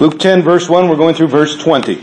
Luke 0.00 0.18
10, 0.18 0.42
verse 0.42 0.68
1, 0.68 0.88
we're 0.88 0.96
going 0.96 1.14
through 1.14 1.28
verse 1.28 1.56
20. 1.56 2.02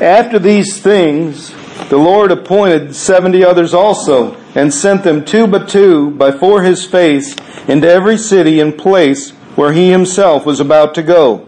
After 0.00 0.38
these 0.38 0.80
things, 0.80 1.54
the 1.88 1.96
Lord 1.96 2.32
appointed 2.32 2.96
seventy 2.96 3.44
others 3.44 3.72
also, 3.72 4.34
and 4.56 4.74
sent 4.74 5.04
them 5.04 5.24
two 5.24 5.46
by 5.46 5.64
two 5.64 6.10
before 6.10 6.62
his 6.62 6.84
face 6.84 7.36
into 7.68 7.88
every 7.88 8.18
city 8.18 8.60
and 8.60 8.76
place 8.76 9.30
where 9.54 9.72
he 9.72 9.90
himself 9.90 10.44
was 10.44 10.58
about 10.58 10.94
to 10.96 11.02
go. 11.02 11.46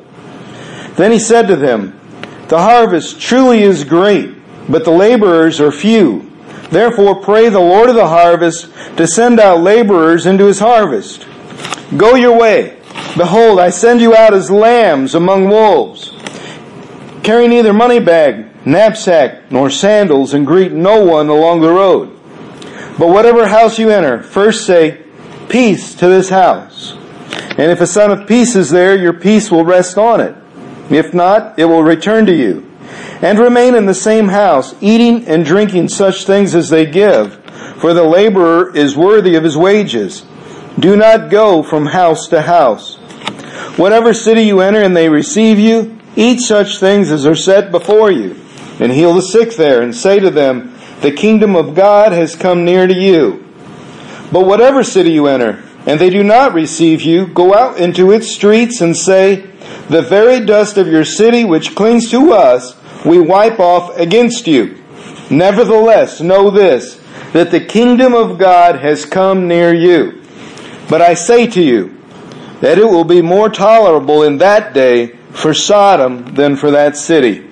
Then 0.95 1.11
he 1.11 1.19
said 1.19 1.49
to 1.49 1.57
them, 1.57 1.99
The 2.49 2.59
harvest 2.59 3.21
truly 3.21 3.63
is 3.63 3.83
great, 3.83 4.35
but 4.69 4.85
the 4.85 4.93
laborers 4.93 5.61
are 5.61 5.73
few. 5.73 6.31
Therefore 6.71 7.17
pray 7.17 7.49
the 7.49 7.59
Lord 7.59 7.89
of 7.89 7.97
the 7.97 8.07
harvest 8.09 8.69
to 8.97 9.07
send 9.09 9.41
out 9.41 9.61
laborers 9.61 10.25
into 10.25 10.47
his 10.47 10.61
harvest. 10.61 11.27
Go 11.97 12.15
your 12.15 12.39
way. 12.39 12.81
Behold, 13.17 13.59
I 13.59 13.71
send 13.71 14.01
you 14.01 14.15
out 14.15 14.35
as 14.35 14.51
lambs 14.51 15.15
among 15.15 15.49
wolves. 15.49 16.13
Carry 17.23 17.49
neither 17.49 17.73
money 17.73 17.99
bag, 17.99 18.67
knapsack, 18.67 19.51
nor 19.51 19.71
sandals, 19.71 20.35
and 20.35 20.47
greet 20.47 20.73
no 20.73 21.05
one 21.05 21.29
along 21.29 21.61
the 21.61 21.71
road. 21.71 22.19
But 22.99 23.09
whatever 23.09 23.47
house 23.47 23.79
you 23.79 23.91
enter, 23.91 24.23
first 24.23 24.67
say, 24.67 25.05
Peace 25.49 25.95
to 25.95 26.07
this 26.09 26.29
house. 26.29 26.93
And 27.59 27.73
if 27.73 27.81
a 27.81 27.87
son 27.87 28.11
of 28.11 28.29
peace 28.29 28.55
is 28.55 28.71
there, 28.71 28.97
your 28.97 29.15
peace 29.15 29.51
will 29.51 29.65
rest 29.65 29.97
on 29.97 30.21
it. 30.21 30.37
If 30.91 31.15
not, 31.15 31.59
it 31.59 31.65
will 31.65 31.83
return 31.83 32.27
to 32.27 32.35
you. 32.35 32.71
And 33.23 33.39
remain 33.39 33.75
in 33.75 33.87
the 33.87 33.95
same 33.95 34.29
house, 34.29 34.75
eating 34.81 35.27
and 35.27 35.45
drinking 35.45 35.89
such 35.89 36.25
things 36.25 36.55
as 36.55 36.71
they 36.71 36.87
give, 36.87 37.35
for 37.81 37.95
the 37.95 38.05
laborer 38.05 38.75
is 38.77 38.97
worthy 38.97 39.35
of 39.35 39.45
his 39.45 39.57
wages. 39.57 40.25
Do 40.79 40.97
not 40.97 41.29
go 41.31 41.63
from 41.65 41.87
house 41.87 42.29
to 42.29 42.43
house. 42.43 42.97
Whatever 43.77 44.15
city 44.15 44.43
you 44.43 44.61
enter 44.61 44.81
and 44.81 44.97
they 44.97 45.09
receive 45.09 45.59
you, 45.59 45.99
eat 46.15 46.41
such 46.41 46.79
things 46.79 47.11
as 47.11 47.27
are 47.27 47.35
set 47.35 47.73
before 47.73 48.13
you, 48.13 48.37
and 48.79 48.93
heal 48.93 49.15
the 49.15 49.23
sick 49.23 49.57
there, 49.57 49.83
and 49.83 49.95
say 49.95 50.21
to 50.21 50.31
them, 50.31 50.77
The 51.01 51.11
kingdom 51.11 51.57
of 51.57 51.75
God 51.75 52.13
has 52.13 52.37
come 52.37 52.65
near 52.65 52.87
to 52.87 52.95
you. 52.95 53.45
But 54.31 54.47
whatever 54.47 54.85
city 54.85 55.13
you 55.13 55.27
enter, 55.27 55.65
and 55.87 55.99
they 55.99 56.11
do 56.11 56.23
not 56.23 56.55
receive 56.55 57.03
you, 57.03 57.27
go 57.27 57.55
out 57.55 57.79
into 57.79 58.13
its 58.13 58.29
streets 58.29 58.81
and 58.81 58.97
say, 58.97 59.51
The 59.89 60.03
very 60.03 60.45
dust 60.45 60.77
of 60.77 60.87
your 60.87 61.05
city 61.05 61.45
which 61.45 61.75
clings 61.75 62.11
to 62.11 62.33
us, 62.33 62.77
we 63.05 63.19
wipe 63.19 63.59
off 63.59 63.97
against 63.97 64.47
you. 64.47 64.77
Nevertheless, 65.31 66.21
know 66.21 66.51
this, 66.51 67.03
that 67.33 67.51
the 67.51 67.65
kingdom 67.65 68.15
of 68.15 68.39
God 68.39 68.77
has 68.77 69.05
come 69.05 69.49
near 69.49 69.75
you. 69.75 70.23
But 70.89 71.03
I 71.03 71.15
say 71.15 71.47
to 71.49 71.63
you, 71.63 71.99
that 72.61 72.79
it 72.79 72.85
will 72.85 73.05
be 73.05 73.23
more 73.23 73.49
tolerable 73.49 74.23
in 74.23 74.39
that 74.39 74.75
day 74.75 75.17
for 75.31 75.55
Sodom 75.55 76.35
than 76.35 76.57
for 76.57 76.71
that 76.71 76.97
city. 76.97 77.47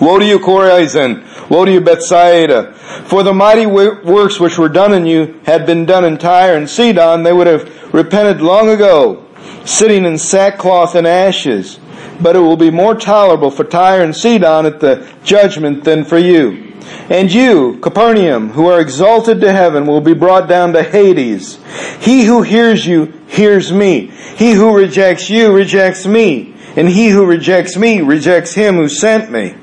Woe 0.00 0.18
to 0.18 0.24
you, 0.24 0.38
Chorazin! 0.40 1.24
Woe 1.48 1.64
to 1.64 1.72
you, 1.72 1.80
Bethsaida! 1.80 2.72
For 3.06 3.22
the 3.22 3.32
mighty 3.32 3.66
works 3.66 4.40
which 4.40 4.58
were 4.58 4.68
done 4.68 4.92
in 4.92 5.06
you 5.06 5.40
had 5.44 5.66
been 5.66 5.86
done 5.86 6.04
in 6.04 6.18
Tyre 6.18 6.56
and 6.56 6.68
Sidon, 6.68 7.22
they 7.22 7.32
would 7.32 7.46
have 7.46 7.94
repented 7.94 8.40
long 8.40 8.68
ago, 8.68 9.24
sitting 9.64 10.04
in 10.04 10.18
sackcloth 10.18 10.94
and 10.94 11.06
ashes. 11.06 11.78
But 12.20 12.36
it 12.36 12.40
will 12.40 12.56
be 12.56 12.70
more 12.70 12.94
tolerable 12.94 13.50
for 13.50 13.64
Tyre 13.64 14.02
and 14.02 14.14
Sidon 14.14 14.66
at 14.66 14.80
the 14.80 15.08
judgment 15.22 15.84
than 15.84 16.04
for 16.04 16.18
you. 16.18 16.71
And 17.10 17.32
you, 17.32 17.78
Capernaum, 17.80 18.50
who 18.50 18.66
are 18.66 18.80
exalted 18.80 19.40
to 19.40 19.52
heaven, 19.52 19.86
will 19.86 20.00
be 20.00 20.14
brought 20.14 20.48
down 20.48 20.72
to 20.72 20.82
Hades. 20.82 21.58
He 22.00 22.24
who 22.24 22.42
hears 22.42 22.86
you 22.86 23.06
hears 23.28 23.72
me. 23.72 24.06
He 24.36 24.52
who 24.52 24.76
rejects 24.76 25.28
you 25.30 25.52
rejects 25.52 26.06
me. 26.06 26.54
And 26.76 26.88
he 26.88 27.08
who 27.08 27.26
rejects 27.26 27.76
me 27.76 28.00
rejects 28.00 28.54
him 28.54 28.76
who 28.76 28.88
sent 28.88 29.30
me. 29.30 29.54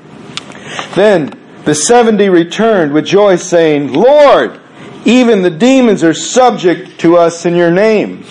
Then 0.96 1.34
the 1.66 1.74
seventy 1.76 2.30
returned 2.30 2.94
with 2.94 3.06
joy, 3.06 3.38
saying, 3.38 3.94
Lord, 3.94 4.60
even 5.06 5.42
the 5.42 5.50
demons 5.50 6.04
are 6.04 6.14
subject 6.14 7.00
to 7.00 7.18
us 7.18 7.46
in 7.46 7.56
your 7.56 7.72
name. 7.72 8.26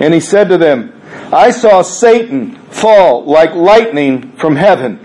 And 0.00 0.12
he 0.12 0.20
said 0.20 0.48
to 0.48 0.58
them, 0.58 1.00
I 1.32 1.50
saw 1.50 1.82
Satan 1.82 2.56
fall 2.56 3.24
like 3.24 3.54
lightning 3.54 4.32
from 4.32 4.56
heaven. 4.56 4.98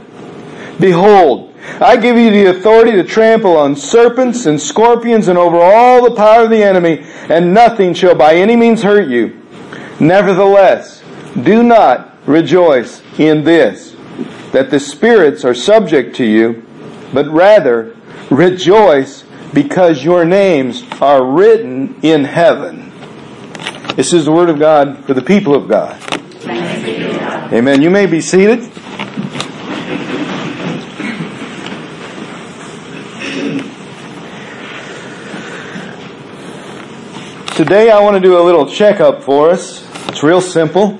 Behold, 0.79 1.48
I 1.81 1.97
give 1.97 2.17
you 2.17 2.29
the 2.31 2.45
authority 2.47 2.91
to 2.91 3.03
trample 3.03 3.55
on 3.55 3.75
serpents 3.75 4.45
and 4.45 4.59
scorpions 4.59 5.27
and 5.27 5.37
over 5.37 5.57
all 5.57 6.03
the 6.03 6.15
power 6.15 6.43
of 6.43 6.49
the 6.49 6.63
enemy, 6.63 6.99
and 7.29 7.53
nothing 7.53 7.93
shall 7.93 8.15
by 8.15 8.35
any 8.35 8.55
means 8.55 8.83
hurt 8.83 9.07
you. 9.07 9.41
Nevertheless, 9.99 11.03
do 11.43 11.63
not 11.63 12.15
rejoice 12.25 13.01
in 13.17 13.43
this, 13.43 13.95
that 14.51 14.69
the 14.69 14.79
spirits 14.79 15.45
are 15.45 15.53
subject 15.53 16.15
to 16.17 16.25
you, 16.25 16.65
but 17.13 17.27
rather 17.27 17.95
rejoice 18.29 19.23
because 19.53 20.03
your 20.03 20.25
names 20.25 20.83
are 21.01 21.25
written 21.25 21.99
in 22.01 22.23
heaven. 22.23 22.91
This 23.95 24.13
is 24.13 24.25
the 24.25 24.31
word 24.31 24.49
of 24.49 24.59
God 24.59 25.05
for 25.05 25.13
the 25.13 25.21
people 25.21 25.55
of 25.55 25.67
God. 25.67 26.01
Amen. 27.51 27.81
You 27.81 27.89
may 27.89 28.05
be 28.05 28.21
seated. 28.21 28.71
Today 37.59 37.91
I 37.91 37.99
want 37.99 38.15
to 38.15 38.21
do 38.21 38.39
a 38.39 38.41
little 38.41 38.65
checkup 38.65 39.21
for 39.21 39.49
us. 39.49 39.85
It's 40.07 40.23
real 40.23 40.39
simple. 40.39 40.97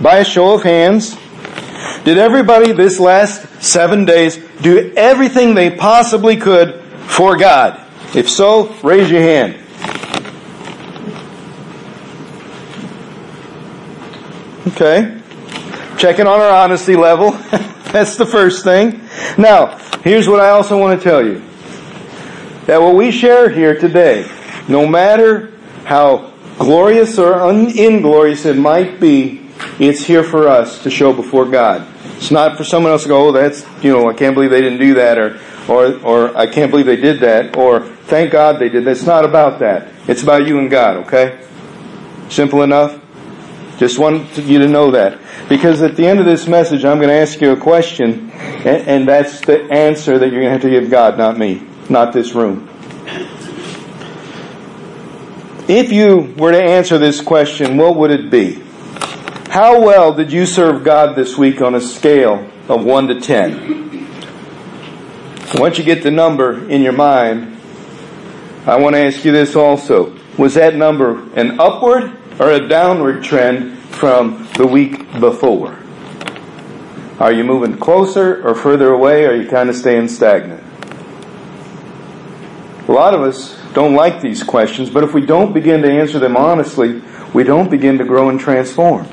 By 0.00 0.18
a 0.18 0.24
show 0.24 0.54
of 0.54 0.62
hands, 0.62 1.18
did 2.04 2.16
everybody 2.16 2.70
this 2.70 3.00
last 3.00 3.60
seven 3.60 4.04
days 4.04 4.38
do 4.62 4.92
everything 4.96 5.56
they 5.56 5.68
possibly 5.68 6.36
could 6.36 6.80
for 7.08 7.36
God? 7.36 7.84
If 8.14 8.30
so, 8.30 8.72
raise 8.84 9.10
your 9.10 9.20
hand. 9.20 9.56
Okay. 14.68 15.20
Checking 15.98 16.28
on 16.28 16.40
our 16.40 16.50
honesty 16.50 16.94
level. 16.94 17.32
That's 17.90 18.16
the 18.16 18.26
first 18.26 18.62
thing. 18.62 19.00
Now, 19.36 19.76
here's 20.04 20.28
what 20.28 20.38
I 20.38 20.50
also 20.50 20.78
want 20.78 21.00
to 21.00 21.02
tell 21.02 21.26
you. 21.26 21.49
That 22.70 22.80
what 22.80 22.94
we 22.94 23.10
share 23.10 23.48
here 23.48 23.76
today, 23.76 24.30
no 24.68 24.86
matter 24.86 25.50
how 25.86 26.32
glorious 26.56 27.18
or 27.18 27.50
inglorious 27.50 28.44
it 28.44 28.56
might 28.56 29.00
be, 29.00 29.44
it's 29.80 30.04
here 30.04 30.22
for 30.22 30.46
us 30.46 30.84
to 30.84 30.88
show 30.88 31.12
before 31.12 31.46
God. 31.46 31.84
It's 32.14 32.30
not 32.30 32.56
for 32.56 32.62
someone 32.62 32.92
else 32.92 33.02
to 33.02 33.08
go, 33.08 33.26
oh, 33.26 33.32
that's, 33.32 33.66
you 33.82 33.90
know, 33.92 34.08
I 34.08 34.14
can't 34.14 34.36
believe 34.36 34.50
they 34.50 34.60
didn't 34.60 34.78
do 34.78 34.94
that, 34.94 35.18
or, 35.18 35.40
or, 35.68 35.96
or 36.04 36.36
I 36.36 36.46
can't 36.46 36.70
believe 36.70 36.86
they 36.86 36.94
did 36.94 37.18
that, 37.22 37.56
or 37.56 37.80
thank 37.80 38.30
God 38.30 38.60
they 38.60 38.68
did 38.68 38.84
that. 38.84 38.92
It's 38.92 39.02
not 39.02 39.24
about 39.24 39.58
that. 39.58 39.92
It's 40.06 40.22
about 40.22 40.46
you 40.46 40.60
and 40.60 40.70
God, 40.70 40.98
okay? 40.98 41.44
Simple 42.28 42.62
enough? 42.62 43.00
Just 43.78 43.98
want 43.98 44.38
you 44.38 44.60
to 44.60 44.68
know 44.68 44.92
that. 44.92 45.18
Because 45.48 45.82
at 45.82 45.96
the 45.96 46.06
end 46.06 46.20
of 46.20 46.24
this 46.24 46.46
message, 46.46 46.84
I'm 46.84 46.98
going 46.98 47.08
to 47.08 47.14
ask 47.14 47.40
you 47.40 47.50
a 47.50 47.56
question, 47.56 48.30
and, 48.30 48.86
and 48.86 49.08
that's 49.08 49.40
the 49.40 49.60
answer 49.72 50.20
that 50.20 50.26
you're 50.26 50.40
going 50.40 50.44
to 50.44 50.50
have 50.52 50.62
to 50.62 50.70
give 50.70 50.88
God, 50.88 51.18
not 51.18 51.36
me, 51.36 51.66
not 51.90 52.12
this 52.12 52.32
room. 52.34 52.68
If 55.68 55.92
you 55.92 56.34
were 56.36 56.52
to 56.52 56.62
answer 56.62 56.98
this 56.98 57.20
question, 57.20 57.76
what 57.76 57.96
would 57.96 58.10
it 58.10 58.30
be? 58.30 58.62
How 59.50 59.80
well 59.80 60.12
did 60.12 60.32
you 60.32 60.46
serve 60.46 60.84
God 60.84 61.16
this 61.16 61.36
week 61.36 61.60
on 61.60 61.74
a 61.74 61.80
scale 61.80 62.48
of 62.68 62.84
1 62.84 63.08
to 63.08 63.20
10? 63.20 63.80
Once 65.54 65.78
you 65.78 65.84
get 65.84 66.02
the 66.02 66.10
number 66.10 66.68
in 66.68 66.82
your 66.82 66.92
mind, 66.92 67.56
I 68.66 68.76
want 68.76 68.94
to 68.94 69.04
ask 69.04 69.24
you 69.24 69.32
this 69.32 69.56
also. 69.56 70.16
Was 70.38 70.54
that 70.54 70.76
number 70.76 71.28
an 71.34 71.58
upward 71.60 72.16
or 72.38 72.52
a 72.52 72.68
downward 72.68 73.24
trend 73.24 73.78
from 73.78 74.48
the 74.54 74.66
week 74.66 75.12
before? 75.18 75.78
Are 77.18 77.32
you 77.32 77.44
moving 77.44 77.76
closer 77.76 78.46
or 78.46 78.54
further 78.54 78.92
away, 78.92 79.24
or 79.24 79.32
are 79.32 79.34
you 79.34 79.48
kind 79.48 79.68
of 79.68 79.76
staying 79.76 80.08
stagnant? 80.08 80.59
A 82.90 82.92
lot 82.92 83.14
of 83.14 83.20
us 83.20 83.56
don't 83.72 83.94
like 83.94 84.20
these 84.20 84.42
questions, 84.42 84.90
but 84.90 85.04
if 85.04 85.14
we 85.14 85.24
don't 85.24 85.52
begin 85.52 85.80
to 85.82 85.88
answer 85.88 86.18
them 86.18 86.36
honestly, 86.36 87.00
we 87.32 87.44
don't 87.44 87.70
begin 87.70 87.98
to 87.98 88.04
grow 88.04 88.30
and 88.30 88.40
transform. 88.40 89.06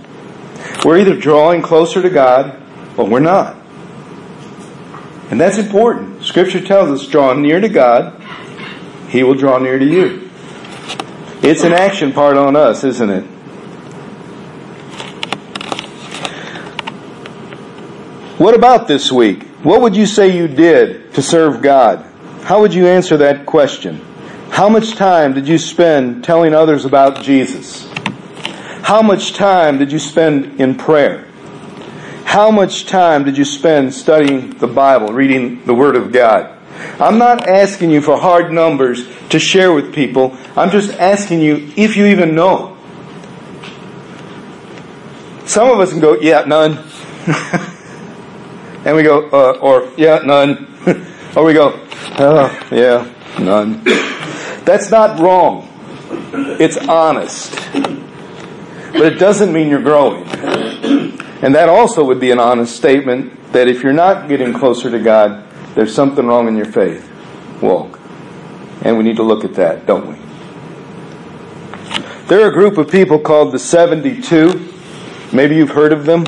We're 0.84 0.98
either 0.98 1.16
drawing 1.16 1.62
closer 1.62 2.02
to 2.02 2.10
God 2.10 2.60
or 2.98 3.06
we're 3.08 3.20
not. 3.20 3.56
And 5.30 5.40
that's 5.40 5.60
important. 5.60 6.24
Scripture 6.24 6.60
tells 6.60 6.90
us 6.90 7.08
draw 7.08 7.36
near 7.36 7.60
to 7.60 7.70
God, 7.70 8.20
He 9.10 9.22
will 9.22 9.36
draw 9.36 9.60
near 9.60 9.78
to 9.78 9.86
you. 9.86 10.32
It's 11.44 11.64
an 11.64 11.72
action 11.72 12.14
part 12.14 12.36
on 12.36 12.56
us, 12.56 12.84
isn't 12.84 13.10
it? 13.12 13.26
What 18.40 18.56
about 18.56 18.88
this 18.88 19.12
week? 19.12 19.44
What 19.62 19.82
would 19.82 19.96
you 19.96 20.08
say 20.08 20.36
you 20.36 20.48
did 20.48 21.14
to 21.14 21.22
serve 21.22 21.62
God? 21.62 22.08
How 22.48 22.62
would 22.62 22.74
you 22.74 22.88
answer 22.88 23.18
that 23.18 23.46
question? 23.46 24.00
How 24.52 24.70
much 24.70 24.96
time 24.96 25.34
did 25.34 25.50
you 25.50 25.58
spend 25.58 26.24
telling 26.24 26.54
others 26.54 26.86
about 26.86 27.22
Jesus? 27.22 27.86
How 28.84 29.02
much 29.02 29.34
time 29.34 29.80
did 29.80 29.92
you 29.92 30.00
spend 30.00 30.62
in 30.62 30.76
prayer? 30.76 31.28
How 32.24 32.50
much 32.50 32.86
time 32.86 33.26
did 33.26 33.38
you 33.38 33.44
spend 33.44 33.94
studying 33.94 34.52
the 34.52 34.68
Bible, 34.68 35.12
reading 35.12 35.66
the 35.66 35.74
Word 35.74 35.98
of 35.98 36.14
God? 36.14 36.58
I'm 37.02 37.18
not 37.18 37.50
asking 37.50 37.92
you 37.92 38.00
for 38.00 38.18
hard 38.18 38.54
numbers 38.54 39.06
to 39.28 39.40
share 39.40 39.74
with 39.74 39.94
people. 39.94 40.38
I'm 40.56 40.72
just 40.72 40.94
asking 40.94 41.42
you 41.42 41.74
if 41.76 41.98
you 41.98 42.06
even 42.06 42.34
know. 42.34 42.78
Some 45.46 45.70
of 45.70 45.82
us 45.82 45.92
can 45.92 46.00
go, 46.00 46.18
yeah, 46.22 46.46
none. 46.46 46.78
and 48.86 48.96
we 48.96 49.04
go, 49.04 49.28
uh, 49.32 49.60
or, 49.60 49.92
yeah, 49.98 50.20
none. 50.20 50.74
or 51.36 51.44
we 51.44 51.54
go, 51.54 51.86
oh, 52.20 52.68
yeah, 52.72 53.14
none. 53.40 53.84
That's 54.64 54.90
not 54.90 55.20
wrong. 55.20 55.68
It's 56.60 56.78
honest. 56.78 57.54
But 57.74 59.14
it 59.14 59.20
doesn't 59.20 59.54
mean 59.54 59.70
you're 59.70 59.82
growing. 59.82 60.24
And 61.42 61.54
that 61.54 61.70
also 61.70 62.04
would 62.04 62.20
be 62.20 62.32
an 62.32 62.40
honest 62.40 62.76
statement 62.76 63.54
that 63.54 63.68
if 63.68 63.84
you're 63.84 63.94
not 63.94 64.28
getting 64.28 64.54
closer 64.54 64.90
to 64.90 65.00
God, 65.00 65.46
there's 65.76 65.94
something 65.94 66.26
wrong 66.26 66.48
in 66.48 66.56
your 66.56 66.66
faith 66.66 67.08
walk. 67.62 68.00
And 68.82 68.98
we 68.98 69.04
need 69.04 69.18
to 69.18 69.24
look 69.24 69.44
at 69.44 69.54
that, 69.56 69.86
don't 69.86 70.08
we? 70.08 70.16
There 72.28 72.42
are 72.42 72.50
a 72.50 72.54
group 72.54 72.78
of 72.78 72.90
people 72.92 73.20
called 73.20 73.52
the 73.52 73.60
72. 73.60 74.74
Maybe 75.32 75.56
you've 75.56 75.70
heard 75.70 75.94
of 75.94 76.06
them. 76.06 76.26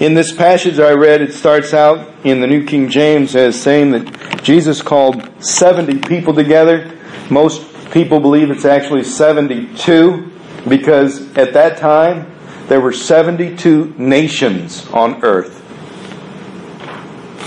In 0.00 0.14
this 0.14 0.32
passage 0.32 0.78
I 0.78 0.92
read, 0.92 1.22
it 1.22 1.32
starts 1.32 1.74
out 1.74 2.08
in 2.22 2.40
the 2.40 2.46
New 2.46 2.64
King 2.64 2.88
James 2.88 3.34
as 3.34 3.60
saying 3.60 3.90
that 3.90 4.44
Jesus 4.44 4.80
called 4.80 5.28
70 5.42 5.98
people 6.02 6.32
together. 6.32 6.96
Most 7.30 7.66
people 7.90 8.20
believe 8.20 8.48
it's 8.52 8.64
actually 8.64 9.02
72 9.02 10.30
because 10.68 11.36
at 11.36 11.52
that 11.54 11.78
time 11.78 12.32
there 12.68 12.80
were 12.80 12.92
72 12.92 13.94
nations 13.98 14.88
on 14.90 15.24
earth. 15.24 15.56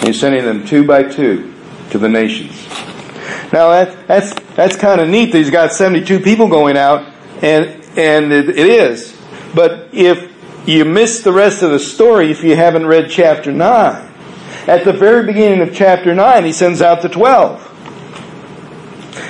He's 0.04 0.20
sending 0.20 0.44
them 0.44 0.68
two 0.68 0.86
by 0.86 1.04
two 1.04 1.54
to 1.92 1.98
the 1.98 2.10
nations. 2.10 2.68
Now 3.54 3.70
that, 3.70 4.08
that's 4.08 4.34
that's 4.56 4.76
kind 4.76 5.00
of 5.00 5.08
neat 5.08 5.32
that 5.32 5.38
he's 5.38 5.52
got 5.52 5.72
72 5.72 6.20
people 6.20 6.50
going 6.50 6.76
out, 6.76 7.14
and 7.42 7.82
and 7.98 8.34
it, 8.34 8.50
it 8.50 8.68
is. 8.68 9.18
But 9.56 9.90
if 9.94 10.31
you 10.66 10.86
miss 10.86 11.22
the 11.22 11.34
rest 11.34 11.64
of 11.64 11.72
the 11.72 11.80
story 11.80 12.30
if 12.32 12.44
you 12.44 12.56
haven't 12.56 12.86
read 12.86 13.10
chapter 13.10 13.52
9. 13.52 14.12
At 14.68 14.84
the 14.84 14.94
very 14.94 15.26
beginning 15.26 15.62
of 15.62 15.74
chapter 15.74 16.14
9, 16.14 16.46
he 16.46 16.54
sends 16.54 16.82
out 16.82 17.02
the 17.02 17.10
12. 17.10 17.68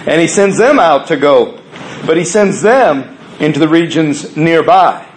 And 0.07 0.19
he 0.19 0.27
sends 0.27 0.57
them 0.57 0.77
out 0.77 1.07
to 1.07 1.15
go. 1.15 1.61
But 2.05 2.17
he 2.17 2.25
sends 2.25 2.61
them 2.61 3.17
into 3.39 3.59
the 3.59 3.67
regions 3.67 4.35
nearby. 4.35 5.07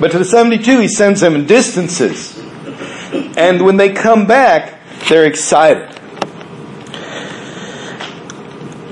But 0.00 0.10
to 0.12 0.18
the 0.18 0.24
72, 0.24 0.80
he 0.80 0.88
sends 0.88 1.20
them 1.20 1.34
in 1.34 1.46
distances. 1.46 2.38
And 3.36 3.64
when 3.64 3.76
they 3.76 3.92
come 3.92 4.26
back, 4.26 4.80
they're 5.08 5.26
excited. 5.26 5.92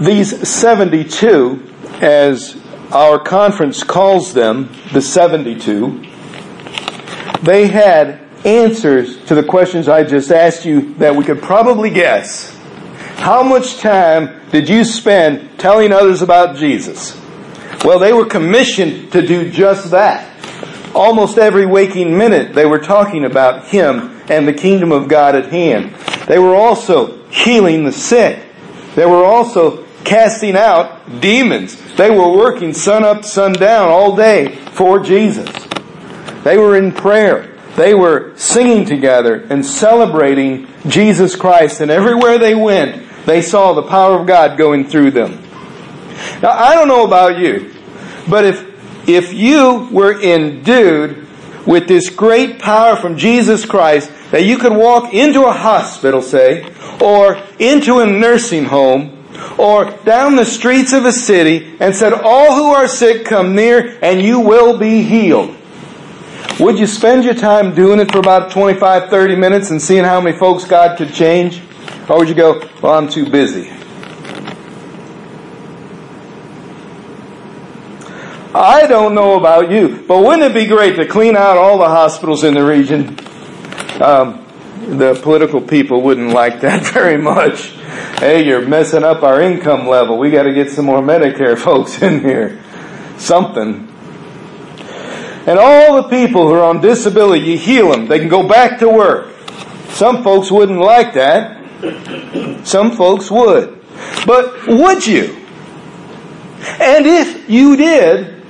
These 0.00 0.48
72, 0.48 1.62
as 2.00 2.60
our 2.92 3.18
conference 3.18 3.82
calls 3.82 4.34
them, 4.34 4.72
the 4.92 5.02
72, 5.02 6.04
they 7.42 7.68
had 7.68 8.20
answers 8.44 9.22
to 9.24 9.34
the 9.34 9.42
questions 9.42 9.88
I 9.88 10.04
just 10.04 10.30
asked 10.30 10.64
you 10.64 10.94
that 10.94 11.14
we 11.14 11.24
could 11.24 11.40
probably 11.40 11.90
guess. 11.90 12.54
How 13.16 13.42
much 13.42 13.78
time 13.78 14.40
did 14.50 14.68
you 14.68 14.84
spend 14.84 15.58
telling 15.58 15.92
others 15.92 16.20
about 16.20 16.56
Jesus? 16.56 17.18
Well, 17.84 17.98
they 17.98 18.12
were 18.12 18.26
commissioned 18.26 19.12
to 19.12 19.26
do 19.26 19.50
just 19.50 19.90
that. 19.90 20.30
Almost 20.94 21.38
every 21.38 21.66
waking 21.66 22.16
minute, 22.16 22.54
they 22.54 22.66
were 22.66 22.78
talking 22.78 23.24
about 23.24 23.66
Him 23.66 24.22
and 24.28 24.46
the 24.46 24.52
kingdom 24.52 24.92
of 24.92 25.08
God 25.08 25.34
at 25.34 25.46
hand. 25.46 25.94
They 26.26 26.38
were 26.38 26.54
also 26.54 27.22
healing 27.28 27.84
the 27.84 27.92
sick. 27.92 28.44
They 28.94 29.06
were 29.06 29.24
also 29.24 29.84
casting 30.04 30.56
out 30.56 31.20
demons. 31.20 31.80
They 31.96 32.10
were 32.10 32.30
working 32.30 32.72
sun 32.72 33.04
up, 33.04 33.24
sun 33.24 33.52
down 33.54 33.88
all 33.88 34.14
day 34.14 34.54
for 34.72 35.00
Jesus. 35.00 35.48
They 36.44 36.58
were 36.58 36.76
in 36.76 36.92
prayer. 36.92 37.50
They 37.76 37.94
were 37.94 38.36
singing 38.36 38.84
together 38.84 39.46
and 39.50 39.66
celebrating 39.66 40.68
Jesus 40.86 41.34
Christ. 41.34 41.80
And 41.80 41.90
everywhere 41.90 42.38
they 42.38 42.54
went, 42.54 43.02
they 43.26 43.42
saw 43.42 43.72
the 43.72 43.82
power 43.82 44.20
of 44.20 44.26
God 44.26 44.56
going 44.56 44.86
through 44.86 45.10
them. 45.10 45.42
Now, 46.40 46.50
I 46.50 46.74
don't 46.74 46.86
know 46.88 47.04
about 47.04 47.38
you, 47.38 47.74
but 48.28 48.44
if, 48.44 49.08
if 49.08 49.32
you 49.32 49.88
were 49.90 50.20
endued 50.20 51.26
with 51.66 51.88
this 51.88 52.10
great 52.10 52.60
power 52.60 52.94
from 52.94 53.16
Jesus 53.16 53.64
Christ, 53.64 54.12
that 54.30 54.44
you 54.44 54.58
could 54.58 54.72
walk 54.72 55.14
into 55.14 55.44
a 55.44 55.52
hospital, 55.52 56.22
say, 56.22 56.70
or 57.00 57.40
into 57.58 58.00
a 58.00 58.06
nursing 58.06 58.64
home, 58.64 59.24
or 59.58 59.90
down 60.04 60.36
the 60.36 60.44
streets 60.44 60.92
of 60.92 61.06
a 61.06 61.12
city, 61.12 61.76
and 61.80 61.94
said, 61.96 62.12
All 62.12 62.54
who 62.54 62.66
are 62.66 62.86
sick 62.86 63.24
come 63.24 63.54
near, 63.54 63.98
and 64.02 64.22
you 64.22 64.40
will 64.40 64.78
be 64.78 65.02
healed. 65.02 65.56
Would 66.60 66.78
you 66.78 66.86
spend 66.86 67.24
your 67.24 67.34
time 67.34 67.74
doing 67.74 67.98
it 67.98 68.12
for 68.12 68.18
about 68.18 68.52
25, 68.52 69.10
30 69.10 69.36
minutes 69.36 69.70
and 69.70 69.82
seeing 69.82 70.04
how 70.04 70.20
many 70.20 70.36
folks 70.36 70.64
God 70.64 70.96
could 70.96 71.12
change? 71.12 71.60
Or 72.08 72.18
would 72.18 72.28
you 72.28 72.34
go, 72.34 72.68
well, 72.80 72.94
I'm 72.94 73.08
too 73.08 73.28
busy? 73.28 73.70
I 78.54 78.86
don't 78.86 79.16
know 79.16 79.36
about 79.36 79.72
you, 79.72 80.04
but 80.06 80.22
wouldn't 80.22 80.44
it 80.44 80.54
be 80.54 80.66
great 80.66 80.94
to 80.94 81.06
clean 81.06 81.36
out 81.36 81.56
all 81.56 81.76
the 81.76 81.88
hospitals 81.88 82.44
in 82.44 82.54
the 82.54 82.64
region? 82.64 83.18
Um, 84.00 84.46
the 84.96 85.18
political 85.20 85.60
people 85.60 86.02
wouldn't 86.02 86.30
like 86.30 86.60
that 86.60 86.86
very 86.92 87.16
much. 87.16 87.70
Hey, 88.20 88.46
you're 88.46 88.66
messing 88.66 89.02
up 89.02 89.24
our 89.24 89.40
income 89.40 89.88
level. 89.88 90.18
We 90.18 90.30
got 90.30 90.44
to 90.44 90.54
get 90.54 90.70
some 90.70 90.84
more 90.84 91.00
Medicare 91.00 91.58
folks 91.64 92.00
in 92.00 92.20
here. 92.20 92.62
Something. 93.18 93.93
And 95.46 95.58
all 95.58 96.02
the 96.02 96.08
people 96.08 96.48
who 96.48 96.54
are 96.54 96.64
on 96.64 96.80
disability, 96.80 97.44
you 97.44 97.58
heal 97.58 97.90
them. 97.90 98.06
They 98.06 98.18
can 98.18 98.28
go 98.28 98.48
back 98.48 98.78
to 98.78 98.88
work. 98.88 99.34
Some 99.90 100.24
folks 100.24 100.50
wouldn't 100.50 100.80
like 100.80 101.14
that. 101.14 102.66
Some 102.66 102.92
folks 102.92 103.30
would. 103.30 103.80
But 104.26 104.66
would 104.66 105.06
you? 105.06 105.36
And 106.80 107.06
if 107.06 107.48
you 107.48 107.76
did, 107.76 108.42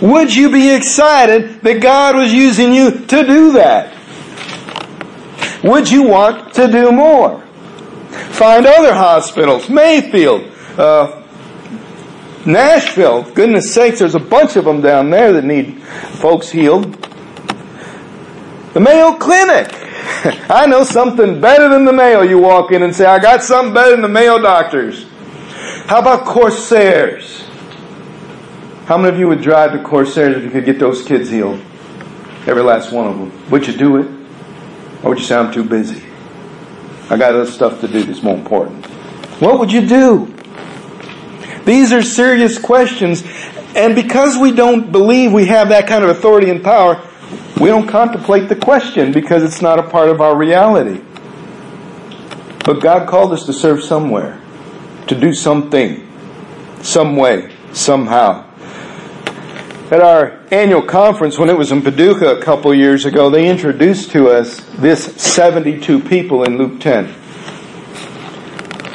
would 0.00 0.34
you 0.34 0.50
be 0.50 0.74
excited 0.74 1.60
that 1.60 1.80
God 1.80 2.16
was 2.16 2.32
using 2.32 2.72
you 2.72 2.90
to 2.90 3.26
do 3.26 3.52
that? 3.52 3.94
Would 5.62 5.90
you 5.90 6.02
want 6.02 6.54
to 6.54 6.68
do 6.68 6.90
more? 6.90 7.40
Find 8.30 8.66
other 8.66 8.94
hospitals, 8.94 9.68
Mayfield, 9.68 10.50
uh, 10.78 11.22
Nashville, 12.46 13.22
goodness 13.32 13.72
sakes, 13.72 14.00
there's 14.00 14.14
a 14.14 14.20
bunch 14.20 14.56
of 14.56 14.64
them 14.64 14.80
down 14.80 15.10
there 15.10 15.32
that 15.32 15.44
need 15.44 15.82
folks 16.20 16.50
healed. 16.50 16.92
The 18.74 18.80
Mayo 18.80 19.16
Clinic. 19.16 19.68
I 20.50 20.66
know 20.66 20.84
something 20.84 21.40
better 21.40 21.68
than 21.68 21.84
the 21.84 21.92
Mayo. 21.92 22.22
You 22.22 22.38
walk 22.38 22.72
in 22.72 22.82
and 22.82 22.94
say, 22.94 23.06
I 23.06 23.18
got 23.18 23.42
something 23.42 23.72
better 23.72 23.92
than 23.92 24.02
the 24.02 24.08
Mayo 24.08 24.38
doctors. 24.38 25.06
How 25.86 26.00
about 26.00 26.26
Kosair's? 26.26 27.42
How 28.86 28.98
many 28.98 29.14
of 29.14 29.18
you 29.18 29.28
would 29.28 29.40
drive 29.40 29.72
to 29.72 29.78
Kosair's 29.78 30.36
if 30.36 30.44
you 30.44 30.50
could 30.50 30.64
get 30.64 30.78
those 30.78 31.04
kids 31.04 31.30
healed? 31.30 31.60
Every 32.46 32.62
last 32.62 32.92
one 32.92 33.06
of 33.06 33.18
them. 33.18 33.50
Would 33.50 33.66
you 33.66 33.74
do 33.74 33.96
it? 33.96 34.06
Or 35.02 35.10
would 35.10 35.18
you 35.18 35.24
say, 35.24 35.36
I'm 35.36 35.52
too 35.52 35.64
busy? 35.64 36.02
I 37.08 37.16
got 37.16 37.34
other 37.34 37.46
stuff 37.46 37.80
to 37.80 37.88
do 37.88 38.02
that's 38.02 38.22
more 38.22 38.36
important. 38.36 38.84
What 39.40 39.58
would 39.58 39.72
you 39.72 39.86
do? 39.86 40.34
These 41.64 41.92
are 41.92 42.02
serious 42.02 42.58
questions. 42.58 43.24
And 43.74 43.94
because 43.94 44.38
we 44.38 44.52
don't 44.52 44.92
believe 44.92 45.32
we 45.32 45.46
have 45.46 45.70
that 45.70 45.86
kind 45.86 46.04
of 46.04 46.10
authority 46.10 46.50
and 46.50 46.62
power, 46.62 47.02
we 47.60 47.68
don't 47.68 47.88
contemplate 47.88 48.48
the 48.48 48.56
question 48.56 49.12
because 49.12 49.42
it's 49.42 49.62
not 49.62 49.78
a 49.78 49.82
part 49.82 50.08
of 50.08 50.20
our 50.20 50.36
reality. 50.36 51.02
But 52.64 52.80
God 52.80 53.08
called 53.08 53.32
us 53.32 53.44
to 53.46 53.52
serve 53.52 53.82
somewhere, 53.82 54.40
to 55.08 55.18
do 55.18 55.34
something, 55.34 56.08
some 56.82 57.16
way, 57.16 57.54
somehow. 57.72 58.50
At 59.90 60.00
our 60.00 60.40
annual 60.50 60.82
conference, 60.82 61.38
when 61.38 61.50
it 61.50 61.58
was 61.58 61.70
in 61.70 61.82
Paducah 61.82 62.36
a 62.36 62.42
couple 62.42 62.74
years 62.74 63.04
ago, 63.04 63.28
they 63.28 63.48
introduced 63.48 64.10
to 64.12 64.28
us 64.28 64.60
this 64.78 65.04
72 65.22 66.00
people 66.00 66.44
in 66.44 66.56
Luke 66.56 66.80
10. 66.80 67.14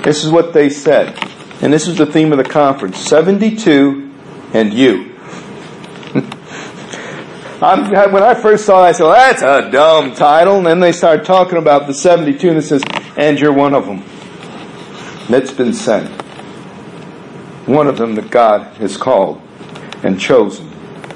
This 0.04 0.24
is 0.24 0.32
what 0.32 0.54
they 0.54 0.70
said. 0.70 1.16
And 1.62 1.74
this 1.74 1.88
is 1.88 1.98
the 1.98 2.06
theme 2.06 2.32
of 2.32 2.38
the 2.38 2.44
conference 2.44 2.98
72 3.00 4.14
and 4.54 4.74
you. 4.74 5.04
when 7.60 8.24
I 8.24 8.34
first 8.34 8.66
saw 8.66 8.86
it, 8.86 8.90
I 8.90 8.92
said, 8.94 9.04
well, 9.04 9.14
that's 9.14 9.42
a 9.42 9.70
dumb 9.70 10.14
title. 10.16 10.58
And 10.58 10.66
then 10.66 10.80
they 10.80 10.94
started 10.94 11.26
talking 11.26 11.58
about 11.58 11.88
the 11.88 11.94
72 11.94 12.48
and 12.48 12.58
it 12.58 12.62
says, 12.62 12.82
and 13.18 13.40
you're 13.40 13.54
one 13.54 13.74
of 13.74 13.86
them 13.86 14.04
that's 15.28 15.52
been 15.52 15.74
sent. 15.74 16.10
One 17.68 17.88
of 17.88 17.98
them 17.98 18.16
that 18.16 18.32
God 18.32 18.78
has 18.78 18.98
called 18.98 19.42
and 20.04 20.20
chosen. 20.20 20.68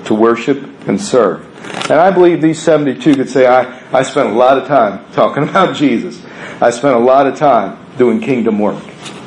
to 0.05 0.13
worship 0.13 0.61
and 0.87 0.99
serve. 0.99 1.45
And 1.89 1.93
I 1.93 2.11
believe 2.11 2.41
these 2.41 2.61
72 2.61 3.15
could 3.15 3.29
say, 3.29 3.47
I, 3.47 3.81
I 3.97 4.03
spent 4.03 4.29
a 4.29 4.33
lot 4.33 4.57
of 4.57 4.67
time 4.67 5.09
talking 5.13 5.43
about 5.49 5.75
Jesus. 5.75 6.21
I 6.61 6.69
spent 6.69 6.95
a 6.95 6.99
lot 6.99 7.25
of 7.25 7.37
time 7.37 7.77
doing 7.97 8.19
kingdom 8.19 8.59
work. 8.59 8.83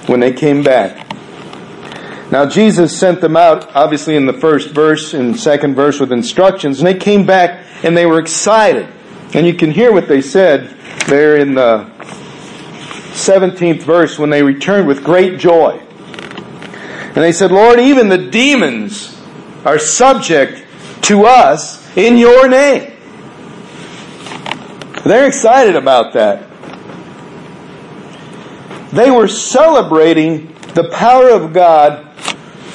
When 0.06 0.20
they 0.20 0.32
came 0.32 0.62
back, 0.62 1.05
now 2.30 2.44
Jesus 2.46 2.98
sent 2.98 3.20
them 3.20 3.36
out, 3.36 3.74
obviously 3.76 4.16
in 4.16 4.26
the 4.26 4.32
first 4.32 4.70
verse 4.70 5.14
and 5.14 5.38
second 5.38 5.74
verse 5.74 6.00
with 6.00 6.12
instructions, 6.12 6.80
and 6.80 6.86
they 6.86 6.98
came 6.98 7.24
back 7.24 7.64
and 7.84 7.96
they 7.96 8.06
were 8.06 8.18
excited. 8.18 8.88
And 9.34 9.46
you 9.46 9.54
can 9.54 9.70
hear 9.70 9.92
what 9.92 10.08
they 10.08 10.20
said 10.20 10.76
there 11.06 11.36
in 11.36 11.54
the 11.54 11.84
17th 13.12 13.82
verse 13.82 14.18
when 14.18 14.30
they 14.30 14.42
returned 14.42 14.88
with 14.88 15.04
great 15.04 15.38
joy. 15.38 15.78
And 15.78 17.24
they 17.24 17.32
said, 17.32 17.52
Lord, 17.52 17.78
even 17.80 18.08
the 18.08 18.18
demons 18.18 19.16
are 19.64 19.78
subject 19.78 20.64
to 21.02 21.24
us 21.24 21.96
in 21.96 22.18
your 22.18 22.48
name. 22.48 22.92
They're 25.04 25.26
excited 25.26 25.76
about 25.76 26.12
that. 26.14 26.42
They 28.90 29.10
were 29.10 29.28
celebrating 29.28 30.52
the 30.74 30.90
power 30.92 31.30
of 31.30 31.52
God 31.52 32.05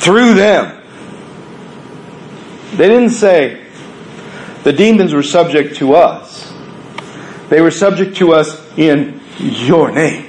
through 0.01 0.33
them. 0.33 0.81
They 2.71 2.87
didn't 2.87 3.11
say 3.11 3.67
the 4.63 4.73
demons 4.73 5.13
were 5.13 5.23
subject 5.23 5.75
to 5.77 5.93
us. 5.93 6.51
They 7.49 7.61
were 7.61 7.71
subject 7.71 8.17
to 8.17 8.33
us 8.33 8.59
in 8.77 9.21
your 9.37 9.91
name. 9.91 10.25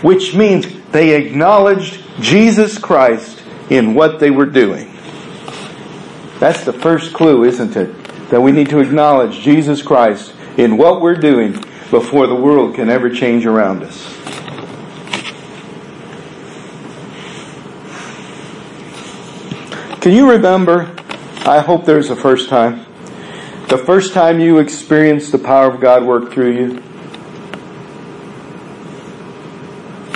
Which 0.00 0.34
means 0.34 0.66
they 0.92 1.14
acknowledged 1.14 2.02
Jesus 2.20 2.78
Christ 2.78 3.42
in 3.68 3.94
what 3.94 4.18
they 4.18 4.30
were 4.30 4.46
doing. 4.46 4.90
That's 6.38 6.64
the 6.64 6.72
first 6.72 7.12
clue, 7.12 7.44
isn't 7.44 7.76
it? 7.76 8.30
That 8.30 8.40
we 8.40 8.52
need 8.52 8.70
to 8.70 8.78
acknowledge 8.78 9.40
Jesus 9.40 9.82
Christ 9.82 10.34
in 10.56 10.78
what 10.78 11.02
we're 11.02 11.16
doing 11.16 11.52
before 11.90 12.26
the 12.26 12.34
world 12.34 12.74
can 12.74 12.88
ever 12.88 13.10
change 13.10 13.44
around 13.44 13.82
us. 13.82 14.06
Can 20.04 20.12
you 20.12 20.30
remember? 20.30 20.94
I 21.46 21.60
hope 21.60 21.86
there's 21.86 22.10
a 22.10 22.14
first 22.14 22.50
time. 22.50 22.84
The 23.68 23.78
first 23.78 24.12
time 24.12 24.38
you 24.38 24.58
experienced 24.58 25.32
the 25.32 25.38
power 25.38 25.66
of 25.72 25.80
God 25.80 26.04
work 26.04 26.30
through 26.30 26.52
you? 26.52 26.74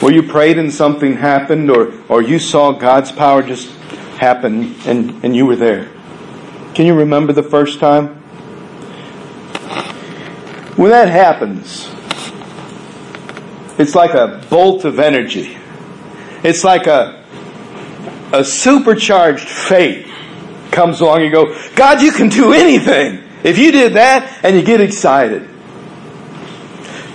Where 0.00 0.12
you 0.12 0.22
prayed 0.24 0.58
and 0.58 0.70
something 0.70 1.16
happened, 1.16 1.70
or, 1.70 1.94
or 2.10 2.20
you 2.20 2.38
saw 2.38 2.72
God's 2.72 3.10
power 3.10 3.42
just 3.42 3.70
happen 4.18 4.74
and, 4.84 5.24
and 5.24 5.34
you 5.34 5.46
were 5.46 5.56
there. 5.56 5.88
Can 6.74 6.84
you 6.84 6.92
remember 6.92 7.32
the 7.32 7.42
first 7.42 7.80
time? 7.80 8.08
When 10.76 10.90
that 10.90 11.08
happens, 11.08 11.88
it's 13.78 13.94
like 13.94 14.12
a 14.12 14.44
bolt 14.50 14.84
of 14.84 14.98
energy. 14.98 15.56
It's 16.44 16.62
like 16.62 16.86
a 16.86 17.17
a 18.32 18.44
supercharged 18.44 19.48
faith 19.48 20.06
comes 20.70 21.00
along, 21.00 21.22
and 21.22 21.32
go, 21.32 21.56
God, 21.74 22.02
you 22.02 22.12
can 22.12 22.28
do 22.28 22.52
anything. 22.52 23.22
If 23.42 23.58
you 23.58 23.72
did 23.72 23.94
that, 23.94 24.44
and 24.44 24.56
you 24.56 24.62
get 24.62 24.80
excited. 24.80 25.48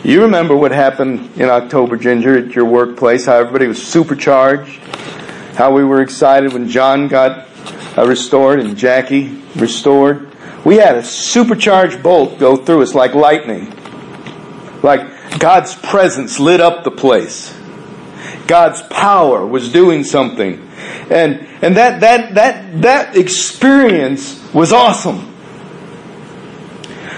You 0.04 0.24
remember 0.24 0.56
what 0.56 0.72
happened 0.72 1.40
in 1.40 1.50
October, 1.50 1.96
Ginger, 1.96 2.38
at 2.38 2.56
your 2.56 2.66
workplace, 2.66 3.26
how 3.26 3.38
everybody 3.38 3.68
was 3.68 3.82
supercharged, 3.82 4.80
how 5.56 5.72
we 5.74 5.84
were 5.86 6.02
excited 6.02 6.52
when 6.52 6.68
John 6.68 7.08
got 7.08 7.48
uh, 7.98 8.06
restored 8.06 8.60
and 8.60 8.76
Jackie 8.76 9.42
restored. 9.56 10.30
We 10.66 10.76
had 10.78 10.96
a 10.96 11.04
supercharged 11.04 12.04
bolt 12.04 12.40
go 12.40 12.58
through 12.58 12.82
us 12.82 12.94
like 12.94 13.14
lightning. 13.14 13.74
Like 14.82 15.40
God's 15.40 15.76
presence 15.76 16.40
lit 16.40 16.60
up 16.60 16.84
the 16.84 16.92
place. 16.92 17.58
God's 18.48 18.82
power 18.84 19.46
was 19.46 19.72
doing 19.72 20.04
something. 20.04 20.68
And, 21.10 21.48
and 21.62 21.78
that, 21.78 22.02
that, 22.02 22.36
that, 22.36 22.82
that 22.82 23.18
experience 23.18 24.54
was 24.54 24.74
awesome. 24.74 25.34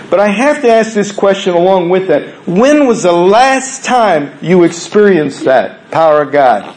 But 0.09 0.19
I 0.19 0.27
have 0.27 0.61
to 0.61 0.69
ask 0.69 0.93
this 0.93 1.11
question 1.11 1.55
along 1.55 1.89
with 1.89 2.07
that. 2.07 2.47
When 2.47 2.85
was 2.87 3.03
the 3.03 3.11
last 3.11 3.83
time 3.83 4.37
you 4.41 4.63
experienced 4.63 5.45
that 5.45 5.89
power 5.91 6.21
of 6.21 6.31
God? 6.31 6.75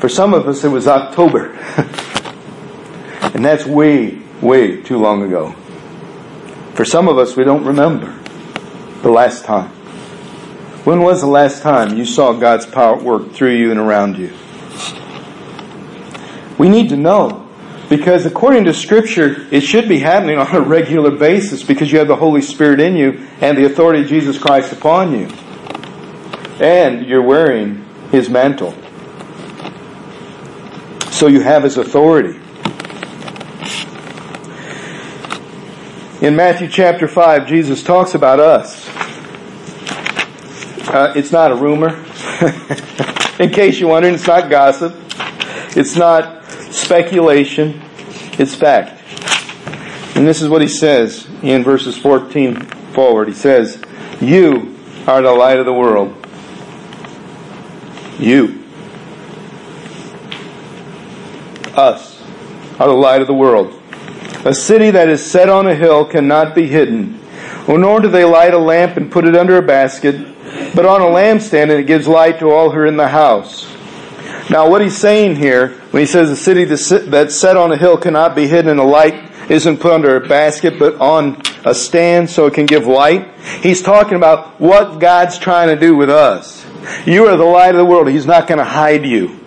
For 0.00 0.08
some 0.08 0.34
of 0.34 0.48
us, 0.48 0.64
it 0.64 0.68
was 0.68 0.86
October. 0.86 1.52
and 3.34 3.44
that's 3.44 3.66
way, 3.66 4.18
way 4.40 4.80
too 4.82 4.98
long 4.98 5.22
ago. 5.22 5.52
For 6.74 6.84
some 6.84 7.08
of 7.08 7.18
us, 7.18 7.36
we 7.36 7.44
don't 7.44 7.64
remember 7.64 8.18
the 9.02 9.10
last 9.10 9.44
time. 9.44 9.73
When 10.84 11.00
was 11.00 11.22
the 11.22 11.26
last 11.26 11.62
time 11.62 11.96
you 11.96 12.04
saw 12.04 12.34
God's 12.34 12.66
power 12.66 12.98
work 12.98 13.32
through 13.32 13.56
you 13.56 13.70
and 13.70 13.80
around 13.80 14.18
you? 14.18 14.32
We 16.58 16.68
need 16.68 16.90
to 16.90 16.96
know. 16.96 17.40
Because 17.88 18.26
according 18.26 18.64
to 18.64 18.74
Scripture, 18.74 19.46
it 19.50 19.60
should 19.60 19.88
be 19.88 19.98
happening 19.98 20.38
on 20.38 20.54
a 20.54 20.60
regular 20.60 21.10
basis 21.10 21.62
because 21.62 21.90
you 21.90 21.98
have 21.98 22.08
the 22.08 22.16
Holy 22.16 22.42
Spirit 22.42 22.80
in 22.80 22.96
you 22.96 23.26
and 23.40 23.56
the 23.56 23.64
authority 23.64 24.02
of 24.02 24.08
Jesus 24.08 24.38
Christ 24.38 24.72
upon 24.72 25.12
you. 25.12 25.26
And 26.60 27.06
you're 27.06 27.22
wearing 27.22 27.84
His 28.10 28.28
mantle. 28.28 28.74
So 31.10 31.28
you 31.28 31.40
have 31.40 31.62
His 31.62 31.78
authority. 31.78 32.40
In 36.24 36.36
Matthew 36.36 36.68
chapter 36.68 37.06
5, 37.06 37.46
Jesus 37.46 37.82
talks 37.82 38.14
about 38.14 38.40
us. 38.40 38.83
Uh, 40.94 41.12
it's 41.16 41.32
not 41.32 41.50
a 41.50 41.56
rumor. 41.56 41.88
In 43.40 43.50
case 43.50 43.80
you're 43.80 43.88
wondering, 43.88 44.14
it's 44.14 44.28
not 44.28 44.48
gossip. 44.48 44.94
It's 45.76 45.96
not 45.96 46.44
speculation. 46.70 47.82
It's 48.38 48.54
fact. 48.54 49.02
And 50.16 50.24
this 50.24 50.40
is 50.40 50.48
what 50.48 50.62
he 50.62 50.68
says 50.68 51.26
in 51.42 51.64
verses 51.64 51.98
14 51.98 52.60
forward. 52.92 53.26
He 53.26 53.34
says, 53.34 53.82
You 54.20 54.78
are 55.08 55.20
the 55.20 55.32
light 55.32 55.58
of 55.58 55.66
the 55.66 55.74
world. 55.74 56.14
You. 58.20 58.64
Us 61.74 62.22
are 62.78 62.86
the 62.86 62.94
light 62.94 63.20
of 63.20 63.26
the 63.26 63.34
world. 63.34 63.82
A 64.44 64.54
city 64.54 64.92
that 64.92 65.08
is 65.08 65.28
set 65.28 65.48
on 65.48 65.66
a 65.66 65.74
hill 65.74 66.04
cannot 66.04 66.54
be 66.54 66.68
hidden. 66.68 67.18
Nor 67.66 67.98
do 67.98 68.08
they 68.08 68.24
light 68.24 68.54
a 68.54 68.58
lamp 68.58 68.96
and 68.96 69.10
put 69.10 69.24
it 69.24 69.34
under 69.34 69.56
a 69.56 69.62
basket 69.62 70.33
but 70.74 70.84
on 70.86 71.00
a 71.00 71.04
lampstand, 71.04 71.62
and 71.62 71.72
it 71.72 71.86
gives 71.86 72.08
light 72.08 72.38
to 72.40 72.50
all 72.50 72.70
who 72.70 72.78
are 72.78 72.86
in 72.86 72.96
the 72.96 73.08
house. 73.08 73.70
Now, 74.50 74.68
what 74.68 74.82
he's 74.82 74.96
saying 74.96 75.36
here, 75.36 75.68
when 75.90 76.00
he 76.00 76.06
says 76.06 76.30
a 76.30 76.36
city 76.36 76.64
that's 76.64 77.34
set 77.34 77.56
on 77.56 77.72
a 77.72 77.76
hill 77.76 77.96
cannot 77.96 78.34
be 78.34 78.46
hidden, 78.46 78.70
and 78.72 78.80
a 78.80 78.84
light 78.84 79.30
isn't 79.50 79.78
put 79.78 79.92
under 79.92 80.16
a 80.16 80.26
basket, 80.26 80.78
but 80.78 80.96
on 80.96 81.40
a 81.64 81.74
stand 81.74 82.28
so 82.28 82.46
it 82.46 82.54
can 82.54 82.66
give 82.66 82.86
light, 82.86 83.28
he's 83.62 83.82
talking 83.82 84.16
about 84.16 84.60
what 84.60 84.98
God's 84.98 85.38
trying 85.38 85.68
to 85.68 85.76
do 85.76 85.96
with 85.96 86.10
us. 86.10 86.66
You 87.06 87.26
are 87.26 87.36
the 87.36 87.44
light 87.44 87.70
of 87.70 87.76
the 87.76 87.84
world. 87.84 88.08
He's 88.08 88.26
not 88.26 88.46
going 88.46 88.58
to 88.58 88.64
hide 88.64 89.06
you. 89.06 89.40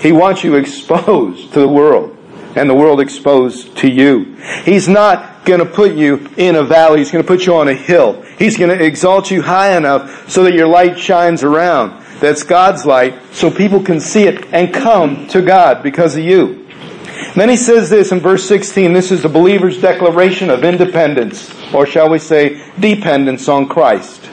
He 0.00 0.12
wants 0.12 0.44
you 0.44 0.54
exposed 0.54 1.52
to 1.54 1.60
the 1.60 1.68
world, 1.68 2.16
and 2.54 2.70
the 2.70 2.74
world 2.74 3.00
exposed 3.00 3.76
to 3.78 3.90
you. 3.90 4.36
He's 4.64 4.88
not 4.88 5.44
going 5.44 5.60
to 5.60 5.66
put 5.66 5.94
you 5.94 6.28
in 6.36 6.56
a 6.56 6.62
valley. 6.62 6.98
He's 6.98 7.10
going 7.10 7.24
to 7.24 7.28
put 7.28 7.44
you 7.46 7.54
on 7.56 7.68
a 7.68 7.74
hill. 7.74 8.22
He's 8.38 8.56
going 8.56 8.76
to 8.76 8.84
exalt 8.84 9.30
you 9.30 9.42
high 9.42 9.76
enough 9.76 10.28
so 10.30 10.44
that 10.44 10.54
your 10.54 10.66
light 10.66 10.98
shines 10.98 11.42
around. 11.42 12.04
That's 12.20 12.42
God's 12.42 12.86
light 12.86 13.14
so 13.32 13.50
people 13.50 13.82
can 13.82 14.00
see 14.00 14.24
it 14.24 14.46
and 14.52 14.72
come 14.72 15.26
to 15.28 15.42
God 15.42 15.82
because 15.82 16.16
of 16.16 16.24
you. 16.24 16.66
then 17.34 17.48
he 17.48 17.56
says 17.56 17.90
this 17.90 18.12
in 18.12 18.20
verse 18.20 18.46
16. 18.46 18.92
This 18.92 19.10
is 19.10 19.22
the 19.22 19.28
believer's 19.28 19.80
declaration 19.80 20.50
of 20.50 20.64
independence, 20.64 21.52
or 21.72 21.86
shall 21.86 22.08
we 22.08 22.18
say, 22.18 22.62
dependence 22.78 23.48
on 23.48 23.68
Christ. 23.68 24.30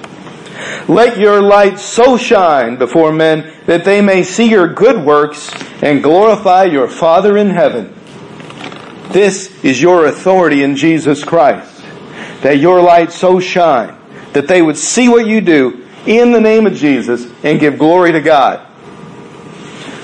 Let 0.88 1.18
your 1.18 1.42
light 1.42 1.80
so 1.80 2.18
shine 2.18 2.78
before 2.78 3.12
men 3.12 3.54
that 3.66 3.86
they 3.86 4.02
may 4.02 4.24
see 4.24 4.50
your 4.50 4.68
good 4.68 5.04
works 5.06 5.52
and 5.82 6.04
glorify 6.04 6.66
your 6.66 6.88
Father 6.88 7.38
in 7.38 7.50
heaven. 7.50 7.94
This 9.12 9.64
is 9.64 9.82
your 9.82 10.06
authority 10.06 10.64
in 10.64 10.76
Jesus 10.76 11.24
Christ. 11.24 11.73
That 12.44 12.60
your 12.60 12.82
light 12.82 13.12
so 13.12 13.40
shine 13.40 13.98
that 14.34 14.48
they 14.48 14.62
would 14.62 14.78
see 14.78 15.10
what 15.10 15.26
you 15.26 15.42
do 15.42 15.88
in 16.06 16.32
the 16.32 16.42
name 16.42 16.68
of 16.68 16.74
Jesus 16.74 17.32
and 17.44 17.60
give 17.60 17.78
glory 17.78 18.12
to 18.12 18.22
God. 18.22 18.68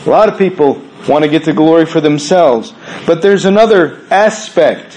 A 0.06 0.10
lot 0.10 0.30
of 0.30 0.38
people 0.38 0.82
want 1.08 1.24
to 1.24 1.30
get 1.30 1.46
the 1.46 1.54
glory 1.54 1.86
for 1.86 2.02
themselves, 2.02 2.74
but 3.06 3.22
there's 3.22 3.46
another 3.46 4.02
aspect 4.10 4.94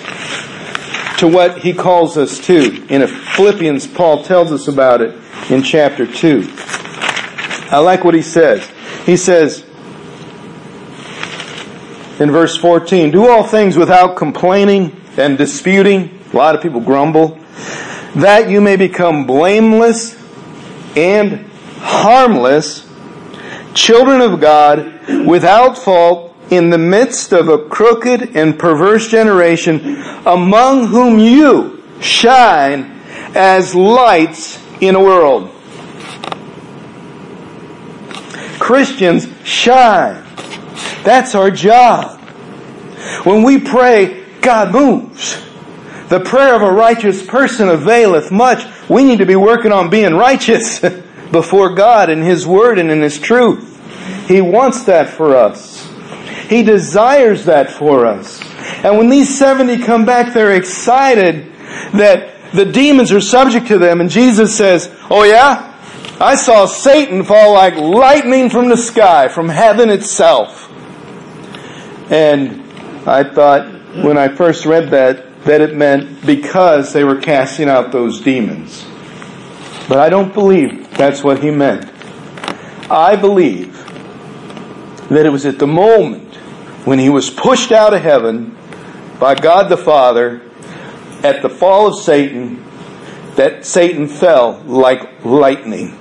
to 1.18 1.28
what 1.28 1.58
he 1.58 1.72
calls 1.72 2.16
us 2.16 2.38
to. 2.46 2.84
In 2.88 3.06
Philippians, 3.06 3.86
Paul 3.86 4.22
tells 4.24 4.52
us 4.52 4.68
about 4.68 5.00
it 5.00 5.16
in 5.50 5.62
chapter 5.62 6.06
2. 6.06 6.48
I 7.70 7.78
like 7.78 8.04
what 8.04 8.14
he 8.14 8.22
says. 8.22 8.68
He 9.04 9.16
says, 9.16 9.62
in 12.20 12.30
verse 12.30 12.56
14, 12.56 13.10
do 13.10 13.28
all 13.28 13.42
things 13.44 13.76
without 13.76 14.16
complaining 14.16 15.00
and 15.16 15.38
disputing. 15.38 16.21
A 16.32 16.36
lot 16.36 16.54
of 16.54 16.62
people 16.62 16.80
grumble. 16.80 17.38
That 18.14 18.48
you 18.48 18.60
may 18.60 18.76
become 18.76 19.26
blameless 19.26 20.16
and 20.96 21.46
harmless, 21.78 22.88
children 23.74 24.20
of 24.20 24.40
God, 24.40 25.26
without 25.26 25.76
fault, 25.78 26.34
in 26.50 26.68
the 26.68 26.78
midst 26.78 27.32
of 27.32 27.48
a 27.48 27.56
crooked 27.56 28.36
and 28.36 28.58
perverse 28.58 29.08
generation, 29.08 30.02
among 30.26 30.86
whom 30.88 31.18
you 31.18 31.82
shine 32.00 33.00
as 33.34 33.74
lights 33.74 34.62
in 34.82 34.94
a 34.94 35.00
world. 35.00 35.50
Christians 38.58 39.26
shine. 39.44 40.22
That's 41.04 41.34
our 41.34 41.50
job. 41.50 42.20
When 43.24 43.42
we 43.42 43.58
pray, 43.58 44.24
God 44.40 44.72
moves. 44.72 45.42
The 46.12 46.20
prayer 46.20 46.54
of 46.54 46.60
a 46.60 46.70
righteous 46.70 47.24
person 47.24 47.70
availeth 47.70 48.30
much. 48.30 48.66
We 48.86 49.02
need 49.02 49.20
to 49.20 49.24
be 49.24 49.34
working 49.34 49.72
on 49.72 49.88
being 49.88 50.12
righteous 50.12 50.78
before 51.32 51.74
God 51.74 52.10
in 52.10 52.20
His 52.20 52.46
Word 52.46 52.78
and 52.78 52.90
in 52.90 53.00
His 53.00 53.18
truth. 53.18 54.28
He 54.28 54.42
wants 54.42 54.84
that 54.84 55.08
for 55.08 55.34
us. 55.34 55.90
He 56.50 56.64
desires 56.64 57.46
that 57.46 57.70
for 57.70 58.04
us. 58.04 58.42
And 58.84 58.98
when 58.98 59.08
these 59.08 59.38
70 59.38 59.78
come 59.84 60.04
back, 60.04 60.34
they're 60.34 60.54
excited 60.54 61.50
that 61.94 62.52
the 62.52 62.66
demons 62.66 63.10
are 63.10 63.22
subject 63.22 63.68
to 63.68 63.78
them. 63.78 64.02
And 64.02 64.10
Jesus 64.10 64.54
says, 64.54 64.94
Oh 65.08 65.24
yeah? 65.24 65.70
I 66.20 66.34
saw 66.34 66.66
Satan 66.66 67.24
fall 67.24 67.54
like 67.54 67.76
lightning 67.76 68.50
from 68.50 68.68
the 68.68 68.76
sky, 68.76 69.28
from 69.28 69.48
heaven 69.48 69.88
itself. 69.88 70.70
And 72.12 72.60
I 73.08 73.24
thought 73.24 74.04
when 74.04 74.18
I 74.18 74.28
first 74.28 74.66
read 74.66 74.90
that, 74.90 75.31
that 75.44 75.60
it 75.60 75.74
meant 75.74 76.24
because 76.24 76.92
they 76.92 77.04
were 77.04 77.20
casting 77.20 77.68
out 77.68 77.92
those 77.92 78.20
demons. 78.20 78.84
But 79.88 79.98
I 79.98 80.08
don't 80.08 80.32
believe 80.32 80.90
that's 80.96 81.22
what 81.24 81.42
he 81.42 81.50
meant. 81.50 81.90
I 82.90 83.16
believe 83.16 83.76
that 85.08 85.26
it 85.26 85.30
was 85.30 85.44
at 85.44 85.58
the 85.58 85.66
moment 85.66 86.34
when 86.84 86.98
he 86.98 87.08
was 87.08 87.30
pushed 87.30 87.72
out 87.72 87.94
of 87.94 88.02
heaven 88.02 88.56
by 89.18 89.34
God 89.34 89.68
the 89.68 89.76
Father 89.76 90.42
at 91.22 91.42
the 91.42 91.48
fall 91.48 91.88
of 91.88 91.96
Satan 91.96 92.64
that 93.36 93.64
Satan 93.64 94.08
fell 94.08 94.62
like 94.66 95.24
lightning 95.24 95.96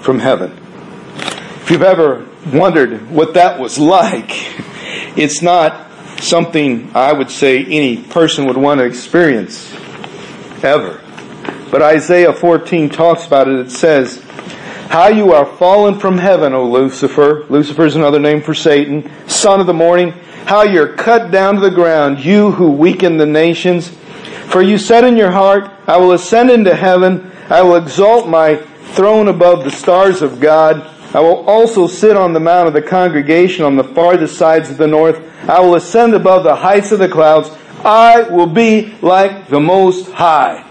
from 0.00 0.18
heaven. 0.18 0.52
If 1.62 1.70
you've 1.70 1.82
ever 1.82 2.28
wondered 2.52 3.10
what 3.10 3.34
that 3.34 3.58
was 3.58 3.78
like, 3.78 4.30
it's 5.16 5.40
not 5.40 5.90
something 6.24 6.90
I 6.94 7.12
would 7.12 7.30
say 7.30 7.64
any 7.64 7.96
person 8.02 8.46
would 8.46 8.56
want 8.56 8.80
to 8.80 8.84
experience 8.84 9.72
ever. 10.64 11.00
But 11.70 11.82
Isaiah 11.82 12.32
14 12.32 12.88
talks 12.88 13.26
about 13.26 13.48
it. 13.48 13.58
It 13.58 13.70
says, 13.70 14.22
How 14.88 15.08
you 15.08 15.32
are 15.32 15.44
fallen 15.44 15.98
from 15.98 16.18
heaven, 16.18 16.52
O 16.52 16.70
Lucifer. 16.70 17.44
Lucifer 17.48 17.84
is 17.84 17.96
another 17.96 18.18
name 18.18 18.40
for 18.40 18.54
Satan, 18.54 19.10
son 19.28 19.60
of 19.60 19.66
the 19.66 19.74
morning. 19.74 20.12
How 20.46 20.62
you're 20.62 20.94
cut 20.94 21.30
down 21.30 21.56
to 21.56 21.60
the 21.60 21.70
ground, 21.70 22.24
you 22.24 22.52
who 22.52 22.70
weaken 22.70 23.16
the 23.16 23.26
nations. 23.26 23.88
For 24.48 24.62
you 24.62 24.78
said 24.78 25.04
in 25.04 25.16
your 25.16 25.30
heart, 25.30 25.70
I 25.86 25.96
will 25.96 26.12
ascend 26.12 26.50
into 26.50 26.74
heaven. 26.74 27.30
I 27.48 27.62
will 27.62 27.76
exalt 27.76 28.28
my 28.28 28.56
throne 28.92 29.28
above 29.28 29.64
the 29.64 29.70
stars 29.70 30.22
of 30.22 30.38
God. 30.38 30.93
I 31.14 31.20
will 31.20 31.48
also 31.48 31.86
sit 31.86 32.16
on 32.16 32.32
the 32.32 32.40
mount 32.40 32.66
of 32.66 32.74
the 32.74 32.82
congregation 32.82 33.64
on 33.64 33.76
the 33.76 33.84
farthest 33.84 34.36
sides 34.36 34.68
of 34.68 34.78
the 34.78 34.88
north. 34.88 35.22
I 35.48 35.60
will 35.60 35.76
ascend 35.76 36.12
above 36.14 36.42
the 36.42 36.56
heights 36.56 36.90
of 36.90 36.98
the 36.98 37.08
clouds. 37.08 37.50
I 37.84 38.22
will 38.22 38.48
be 38.48 38.94
like 39.00 39.48
the 39.48 39.60
Most 39.60 40.10
High. 40.10 40.68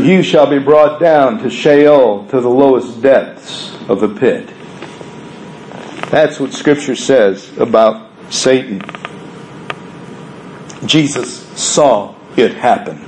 You 0.00 0.22
shall 0.22 0.46
be 0.46 0.58
brought 0.58 0.98
down 0.98 1.42
to 1.42 1.50
Sheol, 1.50 2.26
to 2.28 2.40
the 2.40 2.48
lowest 2.48 3.02
depths 3.02 3.74
of 3.88 4.00
the 4.00 4.08
pit. 4.08 4.48
That's 6.10 6.40
what 6.40 6.54
Scripture 6.54 6.96
says 6.96 7.56
about 7.58 8.10
Satan. 8.32 8.80
Jesus 10.86 11.46
saw 11.60 12.14
it 12.36 12.54
happen. 12.54 13.04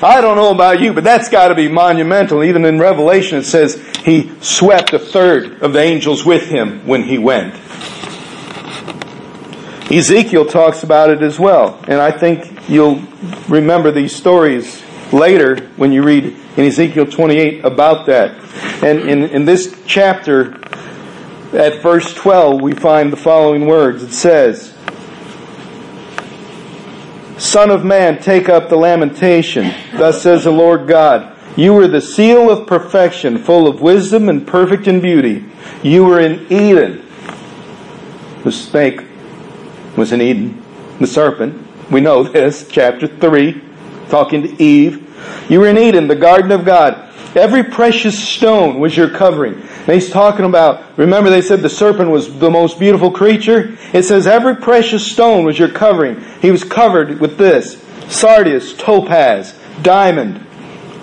I 0.00 0.20
don't 0.20 0.36
know 0.36 0.52
about 0.52 0.80
you, 0.80 0.92
but 0.92 1.02
that's 1.02 1.28
got 1.28 1.48
to 1.48 1.54
be 1.56 1.68
monumental. 1.68 2.44
Even 2.44 2.64
in 2.64 2.78
Revelation, 2.78 3.38
it 3.38 3.44
says 3.44 3.74
he 4.04 4.32
swept 4.40 4.92
a 4.92 4.98
third 4.98 5.60
of 5.62 5.72
the 5.72 5.80
angels 5.80 6.24
with 6.24 6.48
him 6.48 6.86
when 6.86 7.02
he 7.02 7.18
went. 7.18 7.54
Ezekiel 9.90 10.46
talks 10.46 10.82
about 10.82 11.10
it 11.10 11.22
as 11.22 11.38
well. 11.38 11.82
And 11.88 12.00
I 12.00 12.12
think 12.12 12.68
you'll 12.68 13.02
remember 13.48 13.90
these 13.90 14.14
stories 14.14 14.82
later 15.12 15.66
when 15.76 15.92
you 15.92 16.04
read 16.04 16.24
in 16.24 16.64
Ezekiel 16.64 17.06
28 17.06 17.64
about 17.64 18.06
that. 18.06 18.36
And 18.84 19.00
in, 19.00 19.24
in 19.24 19.44
this 19.46 19.74
chapter, 19.86 20.54
at 21.52 21.82
verse 21.82 22.14
12, 22.14 22.60
we 22.60 22.74
find 22.74 23.12
the 23.12 23.16
following 23.16 23.66
words. 23.66 24.02
It 24.02 24.12
says, 24.12 24.74
Son 27.38 27.70
of 27.70 27.84
man, 27.84 28.20
take 28.20 28.48
up 28.48 28.68
the 28.68 28.76
lamentation. 28.76 29.72
Thus 29.92 30.22
says 30.22 30.44
the 30.44 30.50
Lord 30.50 30.88
God. 30.88 31.36
You 31.56 31.72
were 31.72 31.88
the 31.88 32.00
seal 32.00 32.50
of 32.50 32.66
perfection, 32.66 33.38
full 33.38 33.66
of 33.66 33.80
wisdom 33.80 34.28
and 34.28 34.46
perfect 34.46 34.86
in 34.86 35.00
beauty. 35.00 35.44
You 35.82 36.04
were 36.04 36.20
in 36.20 36.46
Eden. 36.52 37.04
The 38.44 38.52
snake 38.52 39.02
was 39.96 40.12
in 40.12 40.20
Eden. 40.20 40.64
The 41.00 41.06
serpent. 41.06 41.66
We 41.90 42.00
know 42.00 42.22
this. 42.22 42.68
Chapter 42.70 43.06
3. 43.06 43.62
Talking 44.08 44.42
to 44.42 44.62
Eve. 44.62 45.04
You 45.50 45.60
were 45.60 45.68
in 45.68 45.78
Eden, 45.78 46.08
the 46.08 46.16
garden 46.16 46.52
of 46.52 46.64
God. 46.64 47.12
Every 47.36 47.62
precious 47.62 48.18
stone 48.18 48.80
was 48.80 48.96
your 48.96 49.10
covering. 49.10 49.62
And 49.88 49.94
he's 49.94 50.10
talking 50.10 50.44
about, 50.44 50.98
remember 50.98 51.30
they 51.30 51.40
said 51.40 51.62
the 51.62 51.70
serpent 51.70 52.10
was 52.10 52.38
the 52.38 52.50
most 52.50 52.78
beautiful 52.78 53.10
creature? 53.10 53.78
It 53.94 54.02
says 54.02 54.26
every 54.26 54.54
precious 54.54 55.10
stone 55.10 55.46
was 55.46 55.58
your 55.58 55.70
covering. 55.70 56.22
He 56.42 56.50
was 56.50 56.62
covered 56.62 57.20
with 57.20 57.38
this 57.38 57.82
sardius, 58.06 58.74
topaz, 58.74 59.58
diamond, 59.80 60.44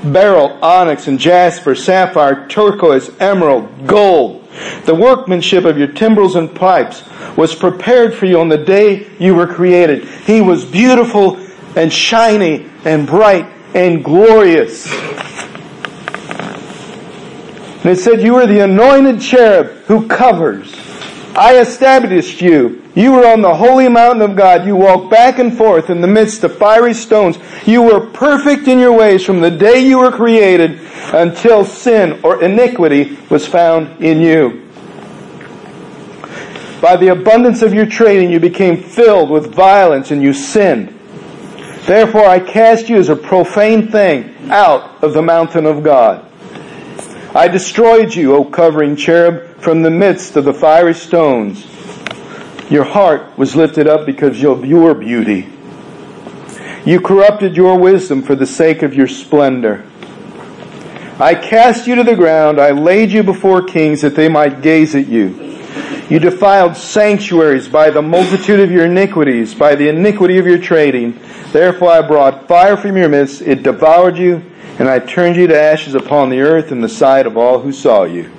beryl, 0.03 0.59
onyx, 0.61 1.07
and 1.07 1.19
jasper, 1.19 1.73
sapphire, 1.73 2.47
turquoise, 2.47 3.09
emerald, 3.19 3.87
gold. 3.87 4.47
The 4.85 4.93
workmanship 4.93 5.65
of 5.65 5.79
your 5.79 5.87
timbrels 5.87 6.35
and 6.35 6.53
pipes 6.53 7.03
was 7.35 7.55
prepared 7.55 8.13
for 8.13 8.27
you 8.27 8.39
on 8.39 8.49
the 8.49 8.57
day 8.59 9.07
you 9.17 9.33
were 9.33 9.47
created. 9.47 10.07
He 10.07 10.41
was 10.41 10.63
beautiful 10.63 11.37
and 11.75 11.91
shiny 11.91 12.69
and 12.85 13.07
bright 13.07 13.47
and 13.73 14.03
glorious. 14.03 14.87
And 17.85 17.95
it 17.95 18.01
said, 18.01 18.23
You 18.23 18.37
are 18.37 18.47
the 18.47 18.63
anointed 18.63 19.21
cherub 19.21 19.67
who 19.85 20.07
covers. 20.07 20.73
I 21.35 21.59
established 21.59 22.41
you. 22.41 22.81
You 22.95 23.11
were 23.11 23.27
on 23.27 23.43
the 23.43 23.53
holy 23.53 23.87
mountain 23.89 24.23
of 24.23 24.35
God. 24.35 24.65
You 24.65 24.75
walked 24.75 25.11
back 25.11 25.37
and 25.37 25.55
forth 25.55 25.91
in 25.91 26.01
the 26.01 26.07
midst 26.07 26.43
of 26.43 26.57
fiery 26.57 26.95
stones. 26.95 27.37
You 27.67 27.83
were 27.83 27.99
perfect 27.99 28.67
in 28.67 28.79
your 28.79 28.91
ways 28.91 29.23
from 29.23 29.39
the 29.39 29.51
day 29.51 29.85
you 29.85 29.99
were 29.99 30.11
created 30.11 30.79
until 31.13 31.63
sin 31.63 32.21
or 32.23 32.41
iniquity 32.41 33.19
was 33.29 33.45
found 33.45 34.03
in 34.03 34.19
you. 34.19 34.67
By 36.81 36.95
the 36.95 37.09
abundance 37.09 37.61
of 37.61 37.71
your 37.71 37.85
trading, 37.85 38.31
you 38.31 38.39
became 38.39 38.81
filled 38.81 39.29
with 39.29 39.53
violence 39.53 40.09
and 40.09 40.23
you 40.23 40.33
sinned. 40.33 40.89
Therefore, 41.85 42.25
I 42.25 42.39
cast 42.39 42.89
you 42.89 42.97
as 42.97 43.09
a 43.09 43.15
profane 43.15 43.91
thing 43.91 44.33
out 44.49 45.03
of 45.03 45.13
the 45.13 45.21
mountain 45.21 45.67
of 45.67 45.83
God. 45.83 46.24
I 47.35 47.49
destroyed 47.49 48.15
you, 48.15 48.33
O 48.33 48.45
covering 48.45 48.95
cherub, 48.95 49.59
from 49.59 49.81
the 49.81 49.91
midst 49.91 50.37
of 50.37 50.45
the 50.45 50.53
fiery 50.53 50.93
stones. 50.93 51.67
Your 52.71 52.85
heart 52.85 53.37
was 53.37 53.57
lifted 53.57 53.87
up 53.87 54.05
because 54.05 54.41
of 54.41 54.63
your 54.63 54.95
beauty. 54.95 55.49
You 56.85 57.01
corrupted 57.01 57.57
your 57.57 57.77
wisdom 57.77 58.21
for 58.21 58.35
the 58.35 58.45
sake 58.45 58.83
of 58.83 58.93
your 58.93 59.09
splendor. 59.09 59.85
I 61.19 61.35
cast 61.35 61.87
you 61.87 61.95
to 61.95 62.05
the 62.05 62.15
ground. 62.15 62.57
I 62.57 62.71
laid 62.71 63.11
you 63.11 63.21
before 63.21 63.63
kings 63.63 63.99
that 63.99 64.15
they 64.15 64.29
might 64.29 64.61
gaze 64.61 64.95
at 64.95 65.07
you. 65.07 65.59
You 66.09 66.19
defiled 66.19 66.77
sanctuaries 66.77 67.67
by 67.67 67.89
the 67.89 68.01
multitude 68.01 68.61
of 68.61 68.71
your 68.71 68.85
iniquities, 68.85 69.53
by 69.53 69.75
the 69.75 69.89
iniquity 69.89 70.37
of 70.37 70.47
your 70.47 70.59
trading. 70.59 71.19
Therefore 71.51 71.89
I 71.89 72.01
brought 72.01 72.47
fire 72.47 72.77
from 72.77 72.95
your 72.95 73.09
midst. 73.09 73.41
It 73.41 73.61
devoured 73.61 74.17
you 74.17 74.41
and 74.77 74.89
I 74.89 74.99
turned 74.99 75.37
you 75.37 75.47
to 75.47 75.59
ashes 75.59 75.95
upon 75.95 76.29
the 76.29 76.41
earth 76.41 76.71
in 76.71 76.81
the 76.81 76.89
sight 76.89 77.25
of 77.25 77.37
all 77.37 77.61
who 77.61 77.71
saw 77.71 78.03
you. 78.03 78.31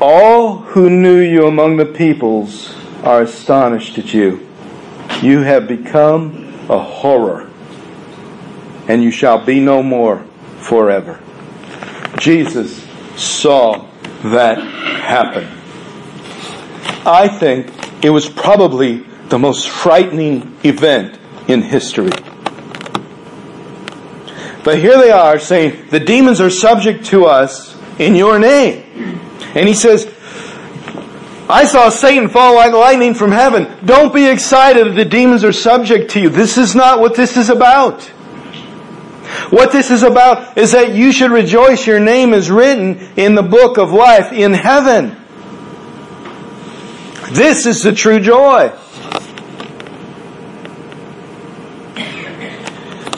All 0.00 0.58
who 0.58 0.90
knew 0.90 1.18
you 1.18 1.46
among 1.46 1.76
the 1.76 1.86
peoples 1.86 2.74
are 3.02 3.22
astonished 3.22 3.98
at 3.98 4.12
you. 4.12 4.46
You 5.22 5.40
have 5.40 5.66
become 5.66 6.54
a 6.68 6.78
horror, 6.78 7.50
and 8.88 9.02
you 9.02 9.10
shall 9.10 9.44
be 9.44 9.60
no 9.60 9.82
more 9.82 10.24
forever. 10.58 11.20
Jesus 12.18 12.86
saw 13.16 13.86
that 14.24 14.58
happen. 14.58 15.46
I 17.06 17.28
think 17.28 18.04
it 18.04 18.10
was 18.10 18.28
probably 18.28 18.98
the 19.28 19.38
most 19.38 19.68
frightening 19.68 20.56
event 20.64 21.18
in 21.48 21.62
history. 21.62 22.12
But 24.62 24.78
here 24.78 24.98
they 24.98 25.10
are 25.10 25.38
saying, 25.38 25.88
the 25.88 26.00
demons 26.00 26.40
are 26.40 26.50
subject 26.50 27.06
to 27.06 27.24
us 27.24 27.76
in 27.98 28.14
your 28.14 28.38
name. 28.38 28.84
And 29.54 29.66
he 29.66 29.74
says, 29.74 30.06
I 31.48 31.64
saw 31.64 31.88
Satan 31.88 32.28
fall 32.28 32.54
like 32.54 32.72
lightning 32.72 33.14
from 33.14 33.32
heaven. 33.32 33.84
Don't 33.84 34.14
be 34.14 34.28
excited 34.28 34.86
that 34.86 34.94
the 34.94 35.04
demons 35.04 35.42
are 35.42 35.52
subject 35.52 36.12
to 36.12 36.20
you. 36.20 36.28
This 36.28 36.56
is 36.58 36.76
not 36.76 37.00
what 37.00 37.16
this 37.16 37.36
is 37.36 37.50
about. 37.50 38.04
What 39.50 39.72
this 39.72 39.90
is 39.90 40.02
about 40.02 40.56
is 40.56 40.72
that 40.72 40.94
you 40.94 41.10
should 41.10 41.30
rejoice 41.30 41.86
your 41.86 41.98
name 41.98 42.34
is 42.34 42.50
written 42.50 42.98
in 43.16 43.34
the 43.34 43.42
book 43.42 43.78
of 43.78 43.90
life 43.90 44.32
in 44.32 44.52
heaven. 44.52 45.16
This 47.32 47.66
is 47.66 47.82
the 47.82 47.92
true 47.92 48.20
joy. 48.20 48.72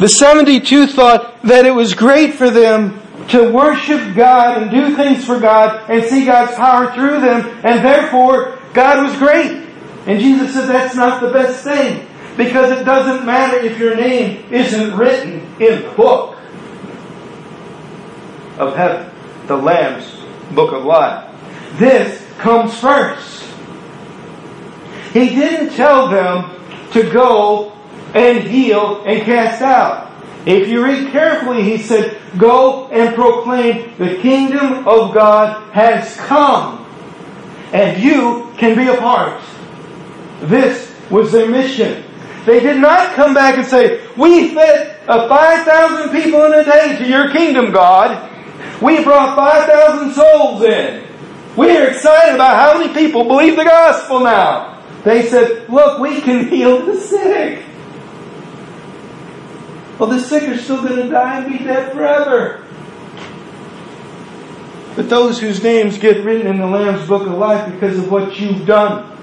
The 0.03 0.09
72 0.09 0.89
thought 0.89 1.41
that 1.43 1.65
it 1.65 1.71
was 1.71 1.95
great 1.95 2.35
for 2.35 2.51
them 2.51 3.01
to 3.29 3.53
worship 3.53 4.17
God 4.17 4.61
and 4.61 4.69
do 4.69 4.97
things 4.97 5.25
for 5.25 5.39
God 5.39 5.89
and 5.89 6.03
see 6.03 6.25
God's 6.25 6.57
power 6.57 6.93
through 6.93 7.21
them, 7.21 7.49
and 7.65 7.85
therefore 7.85 8.59
God 8.75 9.07
was 9.07 9.17
great. 9.17 9.65
And 10.09 10.19
Jesus 10.19 10.55
said 10.55 10.67
that's 10.67 10.97
not 10.97 11.21
the 11.21 11.31
best 11.31 11.63
thing 11.63 12.05
because 12.37 12.77
it 12.77 12.83
doesn't 12.83 13.25
matter 13.25 13.59
if 13.59 13.79
your 13.79 13.95
name 13.95 14.45
isn't 14.53 14.97
written 14.97 15.35
in 15.63 15.83
the 15.83 15.91
book 15.97 16.37
of 18.59 18.75
heaven, 18.75 19.09
the 19.47 19.57
Lamb's 19.57 20.17
book 20.53 20.73
of 20.73 20.85
life. 20.85 21.33
This 21.79 22.27
comes 22.39 22.77
first. 22.77 23.45
He 25.13 25.29
didn't 25.29 25.77
tell 25.77 26.09
them 26.09 26.59
to 26.91 27.09
go 27.09 27.73
and 28.15 28.45
heal 28.45 29.03
and 29.05 29.23
cast 29.23 29.63
out. 29.63 30.11
If 30.45 30.69
you 30.69 30.85
read 30.85 31.13
carefully, 31.13 31.63
he 31.63 31.79
said, 31.79 32.19
Go 32.37 32.89
and 32.89 33.15
proclaim 33.15 33.97
the 33.99 34.17
kingdom 34.17 34.89
of 34.89 35.15
God 35.15 35.73
has 35.73 36.17
come, 36.17 36.85
and 37.73 38.03
you 38.03 38.53
can 38.57 38.77
be 38.77 38.89
a 38.89 38.97
part. 38.97 39.41
This 40.41 40.93
was 41.11 41.31
their 41.31 41.49
mission. 41.49 42.05
They 42.45 42.59
did 42.59 42.79
not 42.79 43.15
come 43.15 43.35
back 43.35 43.57
and 43.57 43.67
say, 43.67 44.05
We 44.17 44.53
fed 44.55 44.99
uh, 45.09 45.29
5,000 45.29 46.11
people 46.11 46.45
in 46.47 46.55
a 46.55 46.65
day 46.65 46.97
to 46.99 47.09
your 47.09 47.31
kingdom, 47.31 47.71
God. 47.71 48.31
We 48.83 49.05
brought 49.05 49.37
5,000 49.37 50.13
souls 50.13 50.63
in. 50.65 51.07
We 51.57 51.77
are 51.77 51.89
excited 51.89 52.35
about 52.35 52.57
how 52.57 52.79
many 52.81 52.93
people 52.93 53.25
believe 53.25 53.57
the 53.57 53.65
gospel 53.65 54.21
now. 54.21 54.83
They 55.05 55.29
said, 55.29 55.69
Look, 55.69 56.01
we 56.01 56.21
can 56.21 56.49
heal 56.49 56.85
the 56.85 56.99
sick. 56.99 57.65
Well, 60.03 60.11
the 60.11 60.19
sick 60.19 60.49
are 60.49 60.59
still 60.59 60.83
going 60.83 60.97
to 60.97 61.09
die 61.09 61.45
and 61.45 61.53
be 61.53 61.65
dead 61.65 61.93
forever. 61.93 62.67
But 64.97 65.09
those 65.09 65.39
whose 65.39 65.63
names 65.63 65.97
get 65.97 66.25
written 66.25 66.49
in 66.49 66.59
the 66.59 66.67
Lamb's 66.67 67.07
Book 67.07 67.25
of 67.25 67.35
Life 67.35 67.73
because 67.73 67.99
of 67.99 68.11
what 68.11 68.41
you've 68.41 68.67
done, 68.67 69.17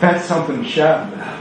that's 0.00 0.26
something 0.26 0.62
to 0.62 0.68
shout 0.68 1.14
about. 1.14 1.38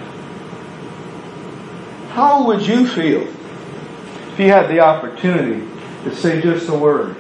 How 2.12 2.48
would 2.48 2.66
you 2.66 2.88
feel 2.88 3.24
if 3.24 4.40
you 4.40 4.48
had 4.48 4.70
the 4.70 4.80
opportunity 4.80 5.68
to 6.06 6.16
say 6.16 6.42
just 6.42 6.70
a 6.70 6.74
word 6.74 7.18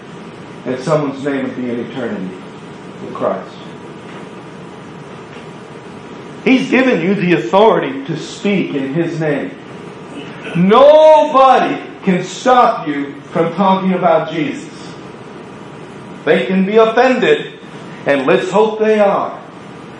and 0.63 0.80
someone's 0.80 1.21
name 1.21 1.47
would 1.47 1.58
be 1.58 1.69
in 1.69 1.82
eternity 1.82 2.34
with 3.04 3.13
Christ? 3.13 3.58
He's 6.45 6.69
given 6.71 7.02
you 7.02 7.13
the 7.13 7.34
authority 7.34 8.06
to 8.06 8.17
speak 8.17 8.73
in 8.73 8.93
His 8.93 9.19
name. 9.19 9.59
Nobody 10.55 11.81
can 12.03 12.23
stop 12.23 12.88
you 12.88 13.19
from 13.21 13.53
talking 13.53 13.93
about 13.93 14.31
Jesus. 14.31 14.93
They 16.25 16.45
can 16.45 16.65
be 16.65 16.77
offended, 16.77 17.59
and 18.05 18.25
let's 18.25 18.51
hope 18.51 18.79
they 18.79 18.99
are. 18.99 19.39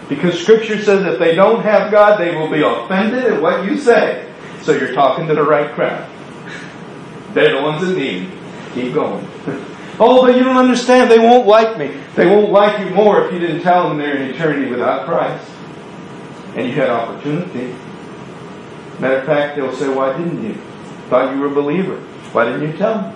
Because 0.10 0.40
Scripture 0.42 0.82
says 0.82 1.06
if 1.06 1.20
they 1.20 1.36
don't 1.36 1.62
have 1.62 1.92
God, 1.92 2.20
they 2.20 2.36
will 2.36 2.50
be 2.50 2.62
offended 2.62 3.26
at 3.26 3.42
what 3.42 3.66
you 3.66 3.78
say. 3.78 4.32
So 4.62 4.72
you're 4.74 4.94
talking 4.94 5.28
to 5.28 5.36
the 5.36 5.44
right 5.44 5.72
crowd. 5.72 6.10
They're 7.34 7.56
the 7.56 7.62
ones 7.62 7.88
that 7.88 7.96
need. 7.96 8.32
Keep 8.74 8.96
going. 8.96 9.26
oh, 10.00 10.26
but 10.26 10.36
you 10.36 10.44
don't 10.44 10.58
understand. 10.58 11.12
They 11.12 11.20
won't 11.20 11.48
like 11.48 11.78
me. 11.78 11.96
They 12.16 12.26
won't 12.26 12.52
like 12.52 12.80
you 12.80 12.90
more 12.94 13.26
if 13.26 13.34
you 13.34 13.40
didn't 13.40 13.62
tell 13.62 13.88
them 13.88 13.98
they're 13.98 14.18
in 14.18 14.32
eternity 14.32 14.70
without 14.70 15.06
Christ. 15.06 15.50
And 16.56 16.68
you 16.68 16.74
had 16.74 16.90
opportunity. 16.90 17.76
Matter 19.00 19.18
of 19.18 19.26
fact, 19.26 19.56
they'll 19.56 19.76
say, 19.76 19.88
Why 19.90 20.18
didn't 20.18 20.44
you? 20.44 20.56
Thought 21.10 21.34
you 21.34 21.42
were 21.42 21.48
a 21.48 21.56
believer. 21.56 21.98
Why 22.32 22.46
didn't 22.46 22.70
you 22.70 22.78
tell 22.78 23.02
them? 23.02 23.14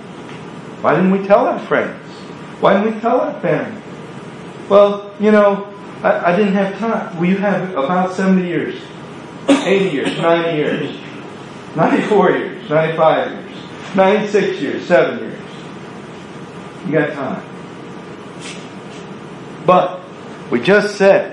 Why 0.82 0.96
didn't 0.96 1.12
we 1.12 1.26
tell 1.28 1.48
our 1.48 1.60
friends? 1.60 2.02
Why 2.60 2.74
didn't 2.74 2.96
we 2.96 3.02
tell 3.02 3.22
our 3.22 3.40
family? 3.42 3.82
Well, 4.70 5.14
you 5.20 5.32
know, 5.32 5.74
I, 6.02 6.34
I 6.34 6.36
didn't 6.36 6.54
have 6.54 6.78
time. 6.80 7.16
Well, 7.16 7.26
you 7.26 7.38
have 7.38 7.72
about 7.72 8.14
70 8.14 8.48
years, 8.48 8.82
80 9.48 9.90
years, 9.96 10.18
90 10.18 10.58
years, 10.58 10.98
94 11.76 12.32
years, 12.32 12.70
95 12.70 13.32
years, 13.32 13.96
96 13.96 14.62
years, 14.62 14.88
7 14.88 15.20
years. 15.20 15.40
You 16.86 16.92
got 16.92 17.14
time. 17.14 17.44
But 19.66 20.02
we 20.52 20.62
just 20.62 20.98
said 20.98 21.33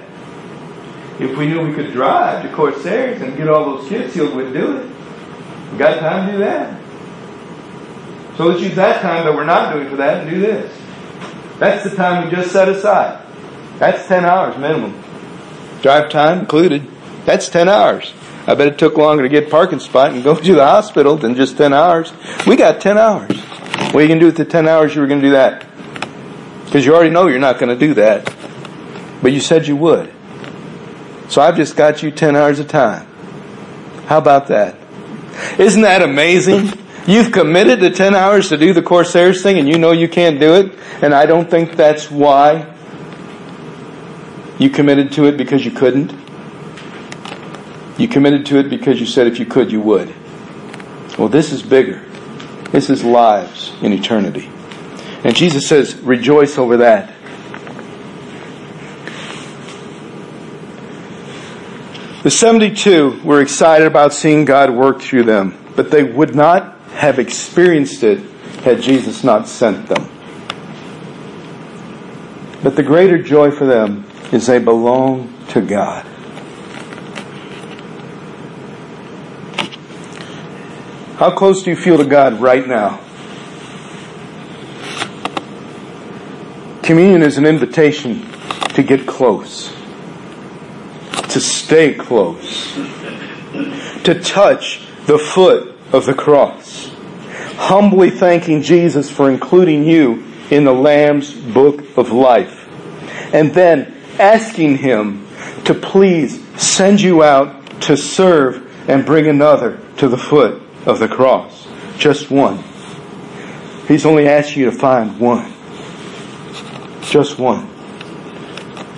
if 1.20 1.37
we 1.37 1.46
knew 1.46 1.66
we 1.66 1.74
could 1.74 1.92
drive 1.92 2.42
to 2.42 2.48
Kosair's 2.48 3.20
and 3.20 3.37
get 3.37 3.48
all 3.48 3.76
those 3.76 3.88
kids 3.88 4.14
healed, 4.14 4.35
we'd 4.35 4.52
do 4.52 4.78
it. 4.78 4.90
We 5.72 5.78
got 5.78 6.00
time 6.00 6.26
to 6.26 6.33
do 6.33 6.38
that. 6.38 6.80
So 8.37 8.46
let's 8.46 8.62
use 8.62 8.74
that 8.76 9.02
time 9.02 9.26
that 9.26 9.35
we're 9.35 9.44
not 9.44 9.72
doing 9.72 9.88
for 9.90 9.96
that 9.96 10.22
and 10.22 10.30
do 10.30 10.40
this. 10.40 10.74
That's 11.59 11.85
the 11.85 11.94
time 11.94 12.24
we 12.24 12.30
just 12.30 12.50
set 12.52 12.70
aside. 12.70 13.22
That's 13.78 14.09
10 14.09 14.24
hours 14.24 14.56
minimum. 14.56 15.02
Drive 15.83 16.11
time 16.11 16.40
included. 16.40 16.87
That's 17.26 17.50
10 17.50 17.68
hours. 17.68 18.14
I 18.46 18.54
bet 18.54 18.68
it 18.68 18.78
took 18.78 18.96
longer 18.96 19.22
to 19.22 19.28
get 19.28 19.48
a 19.48 19.50
parking 19.50 19.78
spot 19.78 20.12
and 20.12 20.24
go 20.24 20.35
to 20.35 20.54
the 20.54 20.64
hospital 20.64 21.16
than 21.16 21.35
just 21.35 21.59
10 21.59 21.74
hours. 21.74 22.12
We 22.46 22.56
got 22.56 22.80
10 22.80 22.96
hours. 22.96 23.37
What 23.37 23.96
are 23.96 24.00
you 24.02 24.09
going 24.09 24.20
to 24.20 24.20
do 24.20 24.26
with 24.26 24.38
the 24.38 24.46
10 24.46 24.66
hours 24.66 24.94
you 24.94 25.02
were 25.02 25.06
going 25.06 25.20
to 25.20 25.26
do 25.26 25.33
that? 25.33 25.66
Because 26.64 26.87
you 26.87 26.94
already 26.94 27.11
know 27.11 27.26
you're 27.26 27.38
not 27.38 27.59
going 27.59 27.78
to 27.78 27.87
do 27.87 27.92
that. 27.94 28.24
But 29.22 29.33
you 29.33 29.40
said 29.40 29.66
you 29.66 29.76
would. 29.76 30.11
So 31.30 31.40
I've 31.40 31.56
just 31.56 31.76
got 31.76 32.02
you 32.02 32.10
10 32.10 32.34
hours 32.34 32.58
of 32.58 32.66
time. 32.66 33.06
How 34.06 34.18
about 34.18 34.48
that? 34.48 34.76
Isn't 35.58 35.82
that 35.82 36.02
amazing? 36.02 36.72
You've 37.06 37.30
committed 37.30 37.78
the 37.78 37.90
10 37.90 38.16
hours 38.16 38.48
to 38.48 38.56
do 38.56 38.72
the 38.72 38.82
Kosair's 38.82 39.40
thing 39.40 39.56
and 39.56 39.68
you 39.68 39.78
know 39.78 39.92
you 39.92 40.08
can't 40.08 40.40
do 40.40 40.54
it. 40.54 40.76
And 41.00 41.14
I 41.14 41.26
don't 41.26 41.48
think 41.48 41.76
that's 41.76 42.10
why 42.10 42.74
you 44.58 44.70
committed 44.70 45.12
to 45.12 45.26
it 45.26 45.36
because 45.36 45.64
you 45.64 45.70
couldn't. 45.70 46.12
You 47.96 48.08
committed 48.08 48.44
to 48.46 48.58
it 48.58 48.68
because 48.68 48.98
you 48.98 49.06
said 49.06 49.28
if 49.28 49.38
you 49.38 49.46
could, 49.46 49.70
you 49.70 49.80
would. 49.80 50.12
Well, 51.16 51.28
this 51.28 51.52
is 51.52 51.62
bigger. 51.62 52.04
This 52.72 52.90
is 52.90 53.04
lives 53.04 53.72
in 53.82 53.92
eternity. 53.92 54.50
And 55.22 55.36
Jesus 55.36 55.68
says, 55.68 55.94
rejoice 56.00 56.58
over 56.58 56.78
that. 56.78 57.14
The 62.22 62.30
72 62.30 63.22
were 63.24 63.40
excited 63.40 63.87
about 63.87 64.12
seeing 64.12 64.44
God 64.44 64.68
work 64.68 65.00
through 65.00 65.22
them, 65.22 65.56
but 65.74 65.90
they 65.90 66.02
would 66.02 66.35
not 66.35 66.78
have 66.90 67.18
experienced 67.18 68.02
it 68.02 68.18
had 68.62 68.83
Jesus 68.83 69.24
not 69.24 69.48
sent 69.48 69.88
them. 69.88 70.06
But 72.62 72.76
the 72.76 72.83
greater 72.83 73.22
joy 73.22 73.50
for 73.50 73.64
them 73.64 74.04
is 74.33 74.46
they 74.46 74.59
belong 74.59 75.35
to 75.48 75.62
God. 75.62 76.04
How 81.16 81.30
close 81.30 81.62
do 81.62 81.70
you 81.70 81.76
feel 81.76 81.96
to 81.96 82.04
God 82.04 82.38
right 82.38 82.68
now? 82.68 83.00
Communion 86.83 87.22
is 87.22 87.38
an 87.38 87.46
invitation 87.46 88.30
to 88.74 88.83
get 88.83 89.06
close 89.06 89.79
to 91.30 91.40
stay 91.40 91.94
close, 91.94 92.74
to 94.04 94.20
touch 94.22 94.86
the 95.06 95.18
foot 95.18 95.76
of 95.92 96.06
the 96.06 96.14
cross, 96.14 96.88
humbly 97.56 98.10
thanking 98.10 98.62
Jesus 98.62 99.10
for 99.10 99.30
including 99.30 99.84
you 99.84 100.24
in 100.50 100.64
the 100.64 100.72
Lamb's 100.72 101.32
book 101.32 101.96
of 101.96 102.10
life, 102.10 102.68
and 103.32 103.52
then 103.54 103.96
asking 104.18 104.78
Him 104.78 105.26
to 105.64 105.74
please 105.74 106.44
send 106.60 107.00
you 107.00 107.22
out 107.22 107.80
to 107.82 107.96
serve 107.96 108.66
and 108.88 109.06
bring 109.06 109.26
another 109.26 109.80
to 109.98 110.08
the 110.08 110.18
foot 110.18 110.60
of 110.86 110.98
the 110.98 111.08
cross. 111.08 111.68
Just 111.96 112.30
one. 112.30 112.62
He's 113.86 114.06
only 114.06 114.28
asked 114.28 114.56
you 114.56 114.66
to 114.66 114.72
find 114.72 115.18
one. 115.18 115.52
Just 117.02 117.38
one. 117.38 117.68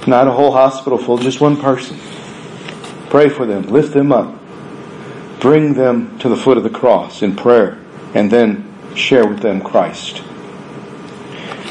Not 0.06 0.26
a 0.26 0.32
whole 0.32 0.52
hospital 0.52 0.98
full, 0.98 1.18
just 1.18 1.40
one 1.40 1.56
person. 1.56 1.98
Pray 3.12 3.29
for 3.29 3.44
them, 3.44 3.64
lift 3.64 3.92
them 3.92 4.11
up, 4.11 4.35
bring 5.38 5.75
them 5.75 6.18
to 6.18 6.31
the 6.31 6.35
foot 6.35 6.57
of 6.57 6.62
the 6.62 6.70
cross 6.70 7.20
in 7.20 7.37
prayer, 7.37 7.79
and 8.14 8.31
then 8.31 8.66
share 8.94 9.27
with 9.27 9.40
them 9.40 9.61
Christ. 9.61 10.22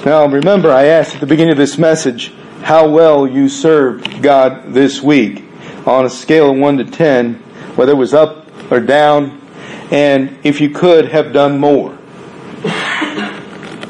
Now, 0.06 0.28
remember, 0.28 0.72
I 0.72 0.84
asked 0.84 1.16
at 1.16 1.20
the 1.20 1.26
beginning 1.26 1.54
of 1.54 1.58
this 1.58 1.80
message 1.80 2.32
how 2.62 2.88
well 2.88 3.26
you 3.26 3.50
served 3.50 4.22
God 4.22 4.72
this 4.72 5.02
week 5.02 5.44
on 5.88 6.06
a 6.06 6.12
scale 6.12 6.52
of 6.52 6.60
1 6.60 6.78
to 6.78 6.86
10, 6.86 7.34
whether 7.76 7.94
it 7.94 7.98
was 7.98 8.14
up 8.14 8.46
or 8.72 8.80
down, 8.80 9.42
and 9.90 10.38
if 10.44 10.62
you 10.62 10.70
could 10.70 11.08
have 11.08 11.34
done 11.34 11.58
more. 11.58 11.98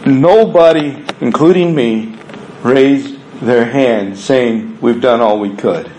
Nobody, 0.06 1.04
including 1.20 1.76
me, 1.76 2.18
raised 2.64 3.20
their 3.42 3.66
hand 3.66 4.18
saying, 4.18 4.80
We've 4.80 5.02
done 5.02 5.20
all 5.20 5.38
we 5.38 5.54
could. 5.54 5.92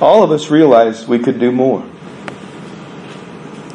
All 0.00 0.22
of 0.22 0.30
us 0.30 0.50
realized 0.50 1.08
we 1.08 1.18
could 1.18 1.40
do 1.40 1.50
more. 1.50 1.84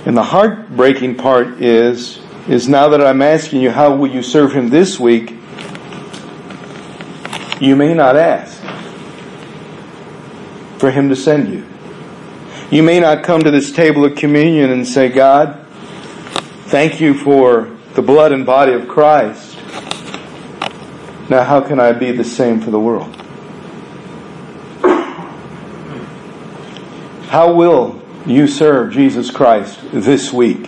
And 0.05 0.17
the 0.17 0.23
heartbreaking 0.23 1.15
part 1.15 1.61
is, 1.61 2.19
is 2.47 2.67
now 2.67 2.89
that 2.89 3.01
I'm 3.01 3.21
asking 3.21 3.61
you, 3.61 3.71
how 3.71 3.95
will 3.95 4.09
you 4.09 4.23
serve 4.23 4.53
him 4.53 4.69
this 4.69 4.99
week? 4.99 5.31
You 7.61 7.75
may 7.75 7.93
not 7.93 8.15
ask 8.15 8.61
for 10.77 10.91
him 10.91 11.09
to 11.09 11.15
send 11.15 11.49
you. 11.49 11.65
You 12.69 12.83
may 12.83 12.99
not 12.99 13.23
come 13.23 13.41
to 13.41 13.51
this 13.51 13.71
table 13.71 14.03
of 14.03 14.15
communion 14.15 14.71
and 14.71 14.85
say, 14.87 15.07
God, 15.07 15.65
thank 16.65 16.99
you 16.99 17.13
for 17.13 17.69
the 17.93 18.01
blood 18.01 18.31
and 18.31 18.45
body 18.45 18.73
of 18.73 18.87
Christ. 18.87 19.57
Now, 21.29 21.43
how 21.43 21.61
can 21.61 21.79
I 21.79 21.93
be 21.93 22.11
the 22.11 22.25
same 22.25 22.59
for 22.59 22.71
the 22.71 22.79
world? 22.79 23.22
How 27.33 27.51
will 27.51 27.99
you 28.27 28.45
serve 28.45 28.93
Jesus 28.93 29.31
Christ 29.31 29.79
this 29.91 30.31
week? 30.31 30.67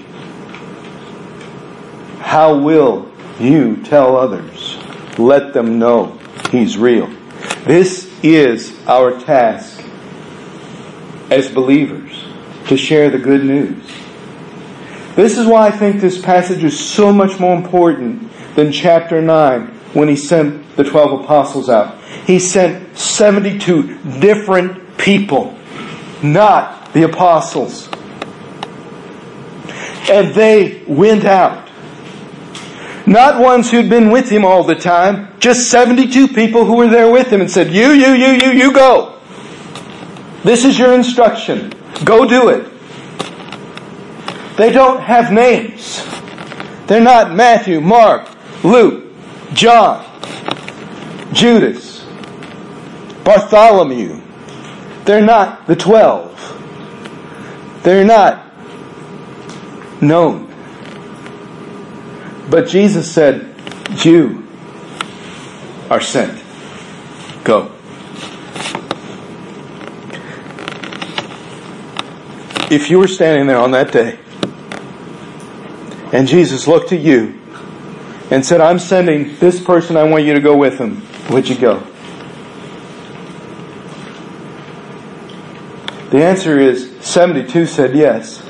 How 2.22 2.58
will 2.58 3.08
you 3.40 3.84
tell 3.84 4.18
others? 4.18 4.76
Let 5.20 5.54
them 5.54 5.78
know 5.78 6.18
He's 6.50 6.76
real. 6.76 7.06
This 7.66 8.12
is 8.24 8.76
our 8.88 9.20
task 9.20 9.80
as 11.30 11.52
believers 11.52 12.26
to 12.68 12.78
share 12.78 13.12
the 13.12 13.20
good 13.20 13.46
news. 13.46 13.86
This 15.16 15.38
is 15.38 15.46
why 15.46 15.68
I 15.68 15.72
think 15.72 16.02
this 16.02 16.20
passage 16.20 16.64
is 16.64 16.80
so 16.80 17.14
much 17.14 17.40
more 17.40 17.56
important 17.56 18.28
than 18.56 18.72
chapter 18.72 19.22
9 19.22 19.68
when 19.94 20.08
he 20.08 20.16
sent 20.16 20.76
the 20.78 20.84
12 20.84 21.26
apostles 21.26 21.70
out. 21.70 22.02
He 22.26 22.40
sent 22.40 22.98
72 22.98 24.20
different 24.20 24.98
people, 24.98 25.56
not 26.34 26.94
the 26.94 27.04
apostles. 27.04 27.90
And 30.10 30.34
they 30.34 30.84
went 30.88 31.26
out. 31.26 31.70
Not 33.08 33.40
ones 33.40 33.70
who'd 33.70 33.90
been 33.90 34.10
with 34.10 34.30
him 34.30 34.44
all 34.44 34.64
the 34.64 34.76
time, 34.76 35.28
just 35.40 35.70
72 35.70 36.30
people 36.30 36.66
who 36.66 36.76
were 36.76 36.88
there 36.88 37.12
with 37.12 37.32
him 37.32 37.42
and 37.42 37.50
said, 37.50 37.72
You, 37.72 37.92
you, 37.92 38.14
you, 38.14 38.32
you, 38.32 38.52
you 38.52 38.74
go. 38.74 39.20
This 40.44 40.66
is 40.66 40.78
your 40.78 40.94
instruction. 40.94 41.74
Go 42.04 42.28
do 42.28 42.50
it. 42.50 42.72
They 44.58 44.72
don't 44.72 45.02
have 45.02 45.32
names. 45.32 46.06
They're 46.88 47.02
not 47.02 47.34
Matthew, 47.34 47.82
Mark, 47.82 48.30
Luke, 48.64 49.06
John, 49.54 50.06
Judas, 51.34 52.06
Bartholomew. 53.24 54.22
They're 55.06 55.22
not 55.22 55.68
the 55.68 55.76
twelve. 55.76 56.32
They're 57.84 58.04
not 58.04 58.44
known. 60.02 60.52
But 62.50 62.68
Jesus 62.68 63.12
said, 63.12 63.56
You 64.04 64.48
are 65.90 66.02
sent. 66.02 66.44
Go. 67.44 67.72
If 72.72 72.90
you 72.90 72.98
were 72.98 73.08
standing 73.08 73.46
there 73.46 73.60
on 73.60 73.72
that 73.72 73.92
day 73.92 74.18
and 76.12 76.28
Jesus 76.28 76.68
looked 76.68 76.92
at 76.92 77.02
you 77.02 77.40
and 78.32 78.44
said, 78.44 78.60
I'm 78.60 78.80
sending 78.80 79.38
this 79.38 79.64
person, 79.64 79.98
I 79.98 80.04
want 80.04 80.24
you 80.24 80.34
to 80.34 80.40
go 80.40 80.58
with 80.58 80.80
him, 80.80 81.04
would 81.30 81.48
you 81.48 81.56
go? 81.56 81.86
The 86.16 86.24
answer 86.24 86.58
is 86.58 86.90
72 87.02 87.66
said 87.66 87.94
yes. 87.94 88.42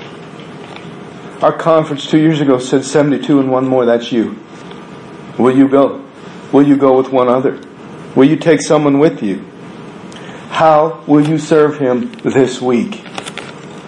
Our 1.41 1.51
conference 1.51 2.07
two 2.07 2.19
years 2.19 2.39
ago 2.39 2.59
said 2.59 2.85
72 2.85 3.39
and 3.39 3.49
one 3.49 3.67
more, 3.67 3.87
that's 3.87 4.11
you. 4.11 4.37
Will 5.39 5.57
you 5.57 5.67
go? 5.67 6.05
Will 6.51 6.61
you 6.61 6.77
go 6.77 6.95
with 6.95 7.11
one 7.11 7.27
other? 7.27 7.59
Will 8.15 8.29
you 8.29 8.35
take 8.35 8.61
someone 8.61 8.99
with 8.99 9.23
you? 9.23 9.43
How 10.51 11.03
will 11.07 11.27
you 11.27 11.39
serve 11.39 11.79
him 11.79 12.11
this 12.21 12.61
week? 12.61 12.97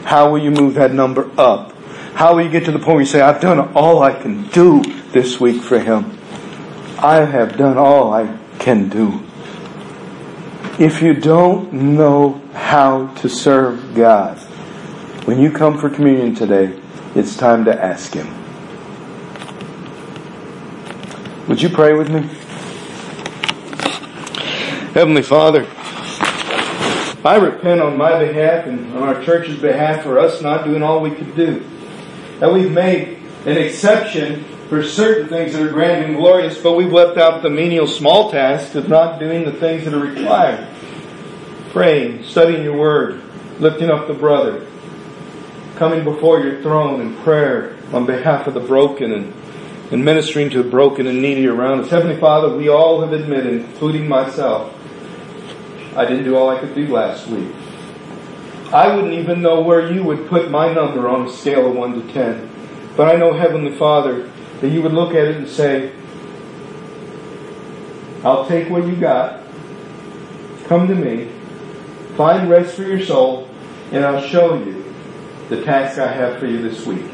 How 0.05 0.31
will 0.31 0.41
you 0.41 0.49
move 0.49 0.73
that 0.73 0.91
number 0.91 1.29
up? 1.39 1.71
How 2.15 2.33
will 2.33 2.45
you 2.45 2.49
get 2.49 2.65
to 2.65 2.71
the 2.71 2.79
point 2.79 2.87
where 2.87 2.99
you 3.01 3.05
say, 3.05 3.21
I've 3.21 3.41
done 3.41 3.59
all 3.75 4.01
I 4.01 4.19
can 4.19 4.47
do 4.47 4.81
this 5.11 5.39
week 5.39 5.61
for 5.61 5.77
Him? 5.77 6.17
I 6.97 7.17
have 7.17 7.57
done 7.57 7.77
all 7.77 8.11
I 8.11 8.39
can 8.57 8.89
do. 8.89 9.26
If 10.79 11.01
you 11.01 11.15
don't 11.15 11.73
know 11.73 12.39
how 12.53 13.07
to 13.15 13.29
serve 13.29 13.95
God, 13.95 14.37
when 15.25 15.39
you 15.39 15.51
come 15.51 15.75
for 15.79 15.89
communion 15.89 16.35
today, 16.35 16.79
it's 17.15 17.35
time 17.35 17.65
to 17.65 17.73
ask 17.73 18.13
Him. 18.13 18.27
Would 21.47 21.63
you 21.63 21.69
pray 21.69 21.93
with 21.93 22.11
me? 22.11 22.21
Heavenly 24.93 25.23
Father, 25.23 25.65
I 27.25 27.39
repent 27.41 27.81
on 27.81 27.97
my 27.97 28.19
behalf 28.23 28.67
and 28.67 28.93
on 28.93 29.01
our 29.01 29.23
church's 29.23 29.59
behalf 29.59 30.03
for 30.03 30.19
us 30.19 30.43
not 30.43 30.63
doing 30.63 30.83
all 30.83 31.01
we 31.01 31.09
could 31.09 31.35
do 31.35 31.65
that 32.39 32.53
we've 32.53 32.71
made 32.71 33.17
an 33.47 33.57
exception 33.57 34.45
for 34.69 34.83
certain 34.83 35.29
things 35.29 35.53
that 35.53 35.61
are 35.61 35.71
grand 35.71 36.03
and 36.03 36.17
glorious, 36.17 36.61
but 36.61 36.73
we've 36.73 36.91
left 36.91 37.17
out 37.17 37.41
the 37.41 37.49
menial 37.49 37.87
small 37.87 38.29
tasks 38.29 38.75
of 38.75 38.89
not 38.89 39.19
doing 39.19 39.45
the 39.45 39.53
things 39.53 39.85
that 39.85 39.93
are 39.93 39.99
required. 39.99 40.67
Praying, 41.69 42.23
studying 42.23 42.63
your 42.63 42.77
word, 42.77 43.21
lifting 43.59 43.89
up 43.89 44.07
the 44.07 44.13
brother, 44.13 44.67
coming 45.75 46.03
before 46.03 46.41
your 46.41 46.61
throne 46.61 46.99
in 46.99 47.15
prayer 47.17 47.77
on 47.93 48.05
behalf 48.05 48.47
of 48.47 48.53
the 48.53 48.59
broken 48.59 49.13
and, 49.13 49.33
and 49.91 50.03
ministering 50.03 50.49
to 50.49 50.63
the 50.63 50.69
broken 50.69 51.07
and 51.07 51.21
needy 51.21 51.47
around 51.47 51.79
us. 51.79 51.89
Heavenly 51.89 52.19
Father, 52.19 52.55
we 52.55 52.67
all 52.67 53.01
have 53.01 53.13
admitted, 53.13 53.61
including 53.61 54.07
myself, 54.07 54.73
I 55.95 56.05
didn't 56.05 56.25
do 56.25 56.35
all 56.35 56.49
I 56.49 56.59
could 56.59 56.75
do 56.75 56.87
last 56.87 57.27
week. 57.27 57.53
I 58.73 58.93
wouldn't 58.93 59.13
even 59.13 59.41
know 59.41 59.61
where 59.61 59.91
you 59.91 60.03
would 60.03 60.27
put 60.27 60.51
my 60.51 60.73
number 60.73 61.07
on 61.07 61.27
a 61.27 61.31
scale 61.31 61.69
of 61.69 61.75
1 61.75 62.01
to 62.01 62.13
10. 62.13 62.49
But 62.97 63.15
I 63.15 63.17
know, 63.17 63.33
Heavenly 63.33 63.71
Father, 63.77 64.29
that 64.61 64.69
you 64.69 64.81
would 64.81 64.93
look 64.93 65.11
at 65.11 65.27
it 65.27 65.37
and 65.37 65.47
say, 65.47 65.91
I'll 68.23 68.47
take 68.47 68.69
what 68.69 68.85
you 68.85 68.95
got. 68.95 69.43
Come 70.65 70.87
to 70.87 70.95
me. 70.95 71.31
Find 72.15 72.49
rest 72.49 72.75
for 72.75 72.83
your 72.83 73.03
soul, 73.05 73.47
and 73.91 74.03
I'll 74.03 74.21
show 74.21 74.57
you 74.57 74.83
the 75.49 75.63
task 75.63 75.99
I 75.99 76.11
have 76.11 76.39
for 76.39 76.47
you 76.47 76.61
this 76.61 76.85
week. 76.85 77.05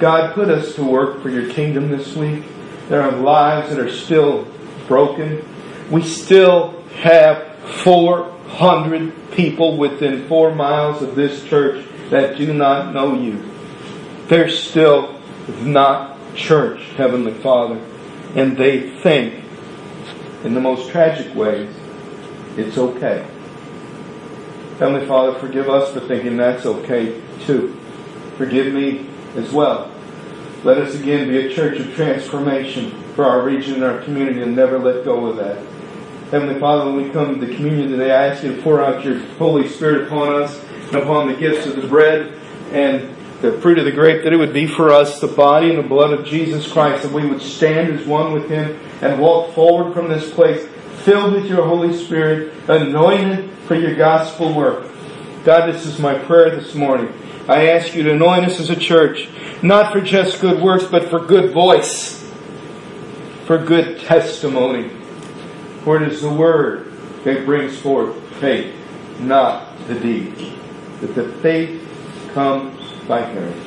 God, 0.00 0.34
put 0.34 0.48
us 0.48 0.74
to 0.76 0.82
work 0.82 1.22
for 1.22 1.28
your 1.28 1.50
kingdom 1.52 1.90
this 1.90 2.16
week. 2.16 2.42
There 2.88 3.02
are 3.02 3.12
lives 3.12 3.70
that 3.70 3.78
are 3.78 3.92
still 3.92 4.48
broken. 4.88 5.46
We 5.90 6.02
still 6.02 6.82
have 6.96 7.56
four 7.82 8.30
hundred 8.48 9.12
people 9.32 9.76
within 9.76 10.26
four 10.26 10.54
miles 10.54 11.02
of 11.02 11.14
this 11.14 11.44
church 11.44 11.84
that 12.10 12.36
do 12.36 12.52
not 12.52 12.94
know 12.94 13.14
you. 13.14 13.42
They're 14.28 14.48
still 14.48 15.20
not 15.60 16.13
church, 16.34 16.80
Heavenly 16.96 17.34
Father. 17.34 17.76
And 18.34 18.56
they 18.56 18.90
think, 19.00 19.44
in 20.44 20.54
the 20.54 20.60
most 20.60 20.90
tragic 20.90 21.34
ways, 21.34 21.70
it's 22.56 22.76
okay. 22.78 23.26
Heavenly 24.78 25.06
Father, 25.06 25.38
forgive 25.38 25.68
us 25.68 25.92
for 25.92 26.00
thinking 26.00 26.36
that's 26.36 26.66
okay 26.66 27.20
too. 27.46 27.76
Forgive 28.36 28.74
me 28.74 29.06
as 29.36 29.52
well. 29.52 29.90
Let 30.64 30.78
us 30.78 30.94
again 30.94 31.28
be 31.28 31.46
a 31.46 31.54
church 31.54 31.78
of 31.78 31.94
transformation 31.94 32.90
for 33.14 33.24
our 33.24 33.42
region 33.42 33.74
and 33.74 33.84
our 33.84 34.02
community 34.02 34.42
and 34.42 34.56
never 34.56 34.78
let 34.78 35.04
go 35.04 35.26
of 35.26 35.36
that. 35.36 35.58
Heavenly 36.30 36.58
Father, 36.58 36.90
when 36.90 37.04
we 37.04 37.10
come 37.10 37.38
to 37.38 37.46
the 37.46 37.54
communion 37.54 37.90
today, 37.90 38.10
I 38.10 38.28
ask 38.28 38.42
you 38.42 38.56
to 38.56 38.62
pour 38.62 38.82
out 38.82 39.04
your 39.04 39.18
Holy 39.36 39.68
Spirit 39.68 40.08
upon 40.08 40.42
us 40.42 40.58
and 40.86 40.96
upon 40.96 41.28
the 41.28 41.34
gifts 41.34 41.66
of 41.66 41.80
the 41.80 41.86
bread 41.86 42.32
and 42.72 43.13
the 43.44 43.60
fruit 43.60 43.78
of 43.78 43.84
the 43.84 43.92
grape, 43.92 44.24
that 44.24 44.32
it 44.32 44.36
would 44.36 44.54
be 44.54 44.66
for 44.66 44.90
us 44.90 45.20
the 45.20 45.26
body 45.26 45.68
and 45.68 45.78
the 45.78 45.86
blood 45.86 46.12
of 46.12 46.24
Jesus 46.24 46.70
Christ, 46.70 47.02
that 47.02 47.12
we 47.12 47.26
would 47.26 47.42
stand 47.42 47.92
as 47.92 48.06
one 48.06 48.32
with 48.32 48.48
Him 48.48 48.80
and 49.02 49.20
walk 49.20 49.54
forward 49.54 49.92
from 49.92 50.08
this 50.08 50.32
place 50.32 50.66
filled 51.02 51.34
with 51.34 51.44
your 51.44 51.66
Holy 51.66 51.94
Spirit, 51.94 52.54
anointed 52.68 53.50
for 53.66 53.74
your 53.74 53.94
gospel 53.94 54.54
work. 54.54 54.90
God, 55.44 55.70
this 55.70 55.84
is 55.84 55.98
my 55.98 56.14
prayer 56.14 56.56
this 56.56 56.74
morning. 56.74 57.12
I 57.46 57.68
ask 57.68 57.94
you 57.94 58.02
to 58.04 58.12
anoint 58.12 58.46
us 58.46 58.58
as 58.58 58.70
a 58.70 58.76
church, 58.76 59.28
not 59.62 59.92
for 59.92 60.00
just 60.00 60.40
good 60.40 60.62
works, 60.62 60.84
but 60.84 61.10
for 61.10 61.20
good 61.20 61.52
voice, 61.52 62.22
for 63.44 63.58
good 63.58 64.00
testimony. 64.00 64.88
For 65.82 66.02
it 66.02 66.10
is 66.10 66.22
the 66.22 66.32
word 66.32 66.90
that 67.24 67.44
brings 67.44 67.78
forth 67.78 68.16
faith, 68.36 68.74
not 69.20 69.76
the 69.86 70.00
deed. 70.00 70.34
That 71.02 71.14
the 71.14 71.30
faith 71.42 71.82
comes 72.32 72.73
by 73.06 73.30
hearing. 73.30 73.60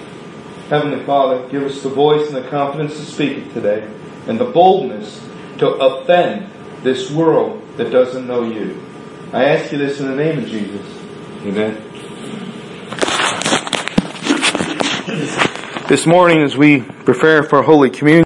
Heavenly 0.70 1.04
Father, 1.06 1.48
give 1.50 1.64
us 1.64 1.82
the 1.82 1.90
voice 1.90 2.28
and 2.28 2.36
the 2.36 2.50
confidence 2.50 2.98
to 2.98 3.06
speak 3.06 3.38
it 3.38 3.54
today, 3.54 3.90
and 4.28 4.40
the 4.40 4.46
boldness 4.46 5.26
to 5.60 5.70
offend 5.70 6.50
this 6.84 7.10
world 7.12 7.62
that 7.78 7.92
doesn't 7.92 8.28
know 8.28 8.44
you. 8.44 8.82
I 9.34 9.46
ask 9.46 9.72
you 9.72 9.78
this 9.78 10.00
in 10.00 10.08
the 10.08 10.16
name 10.16 10.40
of 10.40 10.48
Jesus. 10.48 10.86
Amen. 11.44 11.84
This 15.88 16.06
morning, 16.06 16.42
as 16.42 16.58
we 16.58 16.82
prepare 16.82 17.44
for 17.44 17.62
Holy 17.62 17.90
Communion, 17.90 18.26